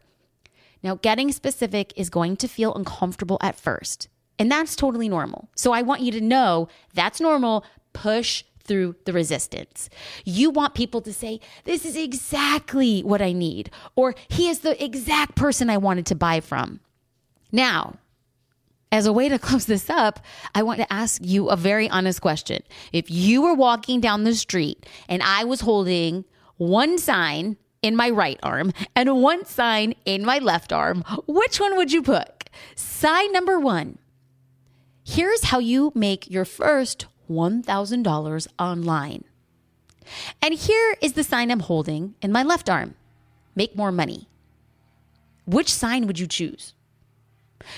Now, 0.87 0.95
getting 0.95 1.33
specific 1.33 1.93
is 1.97 2.09
going 2.09 2.37
to 2.37 2.47
feel 2.47 2.73
uncomfortable 2.73 3.39
at 3.41 3.59
first, 3.59 4.07
and 4.39 4.49
that's 4.49 4.77
totally 4.77 5.09
normal. 5.09 5.49
So 5.57 5.73
I 5.73 5.83
want 5.83 6.03
you 6.03 6.13
to 6.13 6.21
know 6.21 6.69
that's 6.95 7.21
normal. 7.21 7.65
Push 7.93 8.45
through 8.63 8.95
the 9.05 9.13
resistance. 9.13 9.91
You 10.25 10.51
want 10.51 10.75
people 10.75 11.01
to 11.01 11.13
say, 11.13 11.41
This 11.65 11.85
is 11.85 11.97
exactly 11.97 13.01
what 13.01 13.21
I 13.21 13.33
need, 13.33 13.69
or 13.97 14.15
He 14.29 14.49
is 14.49 14.61
the 14.61 14.81
exact 14.81 15.35
person 15.35 15.71
I 15.71 15.77
wanted 15.77 16.07
to 16.07 16.15
buy 16.15 16.39
from. 16.39 16.79
Now, 17.51 17.97
as 18.93 19.07
a 19.07 19.13
way 19.13 19.29
to 19.29 19.39
close 19.41 19.67
this 19.67 19.91
up, 19.91 20.21
I 20.55 20.63
want 20.63 20.79
to 20.79 20.93
ask 20.93 21.21
you 21.21 21.49
a 21.49 21.57
very 21.57 21.91
honest 21.91 22.21
question. 22.21 22.63
If 22.93 23.11
you 23.11 23.43
were 23.43 23.55
walking 23.55 24.01
down 24.01 24.23
the 24.23 24.37
street 24.37 24.87
and 25.09 25.21
I 25.25 25.43
was 25.43 25.63
holding 25.63 26.25
one 26.59 26.97
sign 26.97 27.57
in 27.87 27.95
my 27.95 28.11
right 28.11 28.41
arm 28.43 28.73
and 28.97 29.23
one 29.23 29.45
sign 29.45 29.95
in 30.05 30.25
my 30.25 30.39
left 30.39 30.73
arm, 30.73 31.05
which 31.27 31.61
one 31.61 31.77
would 31.77 31.93
you 31.93 32.03
put? 32.03 32.51
Sign 32.75 33.31
number 33.33 33.61
one. 33.61 33.99
Here's 35.05 35.45
how 35.45 35.61
you 35.61 35.93
make 35.95 36.29
your 36.29 36.45
first 36.45 37.07
$1,000 37.31 38.47
online. 38.59 39.25
And 40.43 40.55
here 40.55 40.97
is 41.01 41.13
the 41.13 41.23
sign 41.23 41.53
I'm 41.53 41.61
holding 41.61 42.17
in 42.21 42.33
my 42.33 42.43
left 42.43 42.69
arm 42.69 42.97
make 43.55 43.77
more 43.77 43.93
money. 43.93 44.29
Which 45.47 45.73
sign 45.73 46.09
would 46.09 46.19
you 46.19 46.27
choose? 46.27 46.75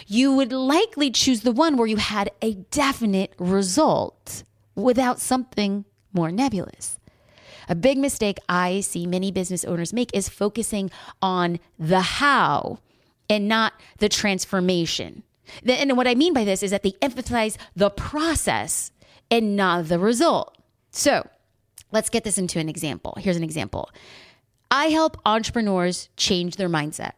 You 0.07 0.35
would 0.35 0.53
likely 0.53 1.11
choose 1.11 1.43
the 1.43 1.53
one 1.53 1.77
where 1.77 1.87
you 1.87 1.97
had 1.97 2.31
a 2.41 2.55
definite 2.55 3.35
result 3.39 4.43
without 4.75 5.21
something 5.21 5.85
more 6.13 6.33
nebulous. 6.33 6.98
A 7.69 7.75
big 7.75 7.99
mistake 7.99 8.39
I 8.49 8.81
see 8.81 9.07
many 9.07 9.31
business 9.31 9.65
owners 9.65 9.93
make 9.93 10.11
is 10.15 10.29
focusing 10.29 10.91
on 11.21 11.61
the 11.79 12.01
how 12.01 12.79
and 13.29 13.47
not 13.47 13.75
the 13.99 14.09
transformation. 14.09 15.23
And 15.67 15.97
what 15.97 16.09
I 16.09 16.15
mean 16.15 16.33
by 16.33 16.45
this 16.45 16.63
is 16.63 16.71
that 16.71 16.83
they 16.83 16.95
emphasize 17.01 17.59
the 17.77 17.91
process 17.91 18.93
and 19.31 19.57
not 19.57 19.89
the 19.89 19.99
result. 19.99 20.57
So 20.91 21.29
let's 21.93 22.11
get 22.11 22.25
this 22.25 22.39
into 22.39 22.59
an 22.59 22.69
example. 22.69 23.17
Here's 23.19 23.37
an 23.37 23.45
example 23.45 23.91
I 24.71 24.87
help 24.87 25.19
entrepreneurs 25.25 26.09
change 26.17 26.57
their 26.57 26.69
mindset. 26.69 27.13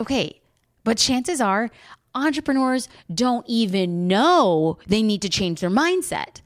Okay, 0.00 0.40
but 0.84 0.98
chances 0.98 1.40
are 1.40 1.70
entrepreneurs 2.14 2.88
don't 3.12 3.46
even 3.48 4.06
know 4.06 4.78
they 4.86 5.02
need 5.02 5.22
to 5.22 5.28
change 5.28 5.60
their 5.60 5.70
mindset. 5.70 6.40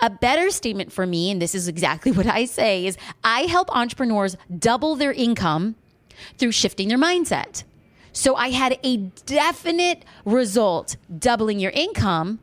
A 0.00 0.10
better 0.10 0.50
statement 0.50 0.92
for 0.92 1.06
me, 1.06 1.30
and 1.30 1.40
this 1.40 1.54
is 1.54 1.68
exactly 1.68 2.12
what 2.18 2.26
I 2.26 2.44
say, 2.44 2.86
is 2.86 2.96
I 3.24 3.42
help 3.42 3.74
entrepreneurs 3.74 4.36
double 4.56 4.96
their 4.96 5.12
income 5.12 5.76
through 6.36 6.52
shifting 6.52 6.88
their 6.88 6.98
mindset. 6.98 7.64
So 8.12 8.34
I 8.34 8.50
had 8.50 8.78
a 8.82 8.96
definite 9.26 10.04
result 10.24 10.96
doubling 11.18 11.60
your 11.60 11.70
income 11.70 12.40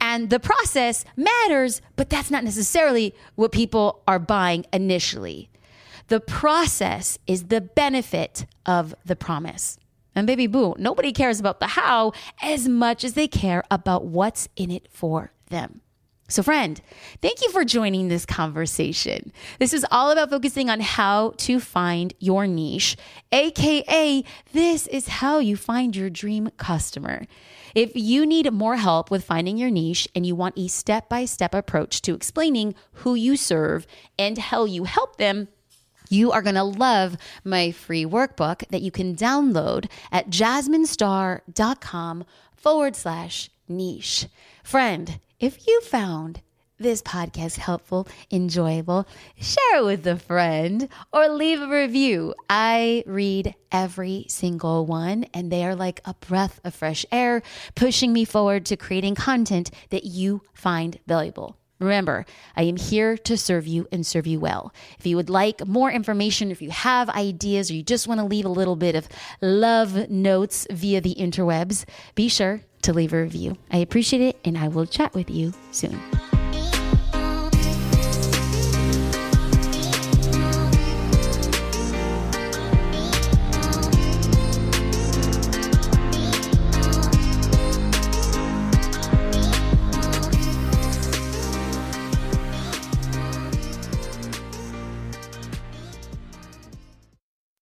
and 0.00 0.30
the 0.30 0.40
process 0.40 1.04
matters, 1.16 1.80
but 1.96 2.10
that's 2.10 2.30
not 2.30 2.44
necessarily 2.44 3.14
what 3.34 3.52
people 3.52 4.02
are 4.08 4.18
buying 4.18 4.66
initially. 4.72 5.50
The 6.08 6.20
process 6.20 7.18
is 7.26 7.44
the 7.44 7.60
benefit 7.60 8.46
of 8.64 8.94
the 9.04 9.16
promise. 9.16 9.78
And 10.14 10.26
baby 10.26 10.46
boo, 10.46 10.74
nobody 10.78 11.12
cares 11.12 11.38
about 11.38 11.60
the 11.60 11.68
how 11.68 12.12
as 12.42 12.66
much 12.68 13.04
as 13.04 13.12
they 13.12 13.28
care 13.28 13.62
about 13.70 14.06
what's 14.06 14.48
in 14.56 14.70
it 14.70 14.88
for 14.90 15.32
them. 15.48 15.82
So, 16.30 16.42
friend, 16.42 16.78
thank 17.22 17.40
you 17.40 17.50
for 17.50 17.64
joining 17.64 18.08
this 18.08 18.26
conversation. 18.26 19.32
This 19.58 19.72
is 19.72 19.86
all 19.90 20.10
about 20.10 20.28
focusing 20.28 20.68
on 20.68 20.80
how 20.80 21.32
to 21.38 21.58
find 21.58 22.12
your 22.18 22.46
niche, 22.46 22.98
AKA, 23.32 24.24
this 24.52 24.86
is 24.88 25.08
how 25.08 25.38
you 25.38 25.56
find 25.56 25.96
your 25.96 26.10
dream 26.10 26.50
customer. 26.58 27.26
If 27.74 27.92
you 27.94 28.26
need 28.26 28.52
more 28.52 28.76
help 28.76 29.10
with 29.10 29.24
finding 29.24 29.56
your 29.56 29.70
niche 29.70 30.06
and 30.14 30.26
you 30.26 30.34
want 30.34 30.58
a 30.58 30.68
step 30.68 31.08
by 31.08 31.24
step 31.24 31.54
approach 31.54 32.02
to 32.02 32.14
explaining 32.14 32.74
who 32.92 33.14
you 33.14 33.34
serve 33.34 33.86
and 34.18 34.36
how 34.36 34.66
you 34.66 34.84
help 34.84 35.16
them, 35.16 35.48
you 36.10 36.30
are 36.30 36.42
going 36.42 36.56
to 36.56 36.62
love 36.62 37.16
my 37.42 37.70
free 37.70 38.04
workbook 38.04 38.68
that 38.68 38.82
you 38.82 38.90
can 38.90 39.16
download 39.16 39.90
at 40.12 40.28
jasminestar.com 40.28 42.24
forward 42.54 42.96
slash 42.96 43.48
niche. 43.66 44.26
Friend, 44.62 45.20
if 45.40 45.68
you 45.68 45.80
found 45.82 46.42
this 46.80 47.02
podcast 47.02 47.56
helpful, 47.56 48.06
enjoyable, 48.30 49.06
share 49.40 49.78
it 49.78 49.84
with 49.84 50.06
a 50.06 50.16
friend 50.16 50.88
or 51.12 51.28
leave 51.28 51.60
a 51.60 51.68
review. 51.68 52.34
I 52.48 53.02
read 53.06 53.54
every 53.70 54.26
single 54.28 54.86
one, 54.86 55.26
and 55.34 55.50
they 55.50 55.64
are 55.64 55.74
like 55.74 56.00
a 56.04 56.14
breath 56.14 56.60
of 56.64 56.74
fresh 56.74 57.04
air, 57.10 57.42
pushing 57.74 58.12
me 58.12 58.24
forward 58.24 58.64
to 58.66 58.76
creating 58.76 59.16
content 59.16 59.70
that 59.90 60.04
you 60.04 60.42
find 60.54 60.98
valuable. 61.06 61.56
Remember, 61.80 62.26
I 62.56 62.62
am 62.64 62.76
here 62.76 63.16
to 63.18 63.36
serve 63.36 63.68
you 63.68 63.86
and 63.92 64.04
serve 64.04 64.26
you 64.26 64.40
well. 64.40 64.72
If 64.98 65.06
you 65.06 65.14
would 65.14 65.30
like 65.30 65.64
more 65.64 65.92
information, 65.92 66.50
if 66.50 66.60
you 66.60 66.70
have 66.70 67.08
ideas, 67.10 67.70
or 67.70 67.74
you 67.74 67.84
just 67.84 68.08
want 68.08 68.18
to 68.18 68.26
leave 68.26 68.44
a 68.44 68.48
little 68.48 68.74
bit 68.74 68.96
of 68.96 69.08
love 69.40 70.10
notes 70.10 70.66
via 70.72 71.00
the 71.00 71.14
interwebs, 71.14 71.84
be 72.16 72.28
sure 72.28 72.62
to 72.88 72.94
leave 72.94 73.12
a 73.12 73.20
review. 73.20 73.54
I 73.70 73.76
appreciate 73.78 74.22
it, 74.22 74.40
and 74.46 74.56
I 74.56 74.68
will 74.68 74.86
chat 74.86 75.12
with 75.12 75.28
you 75.28 75.52
soon. 75.72 76.00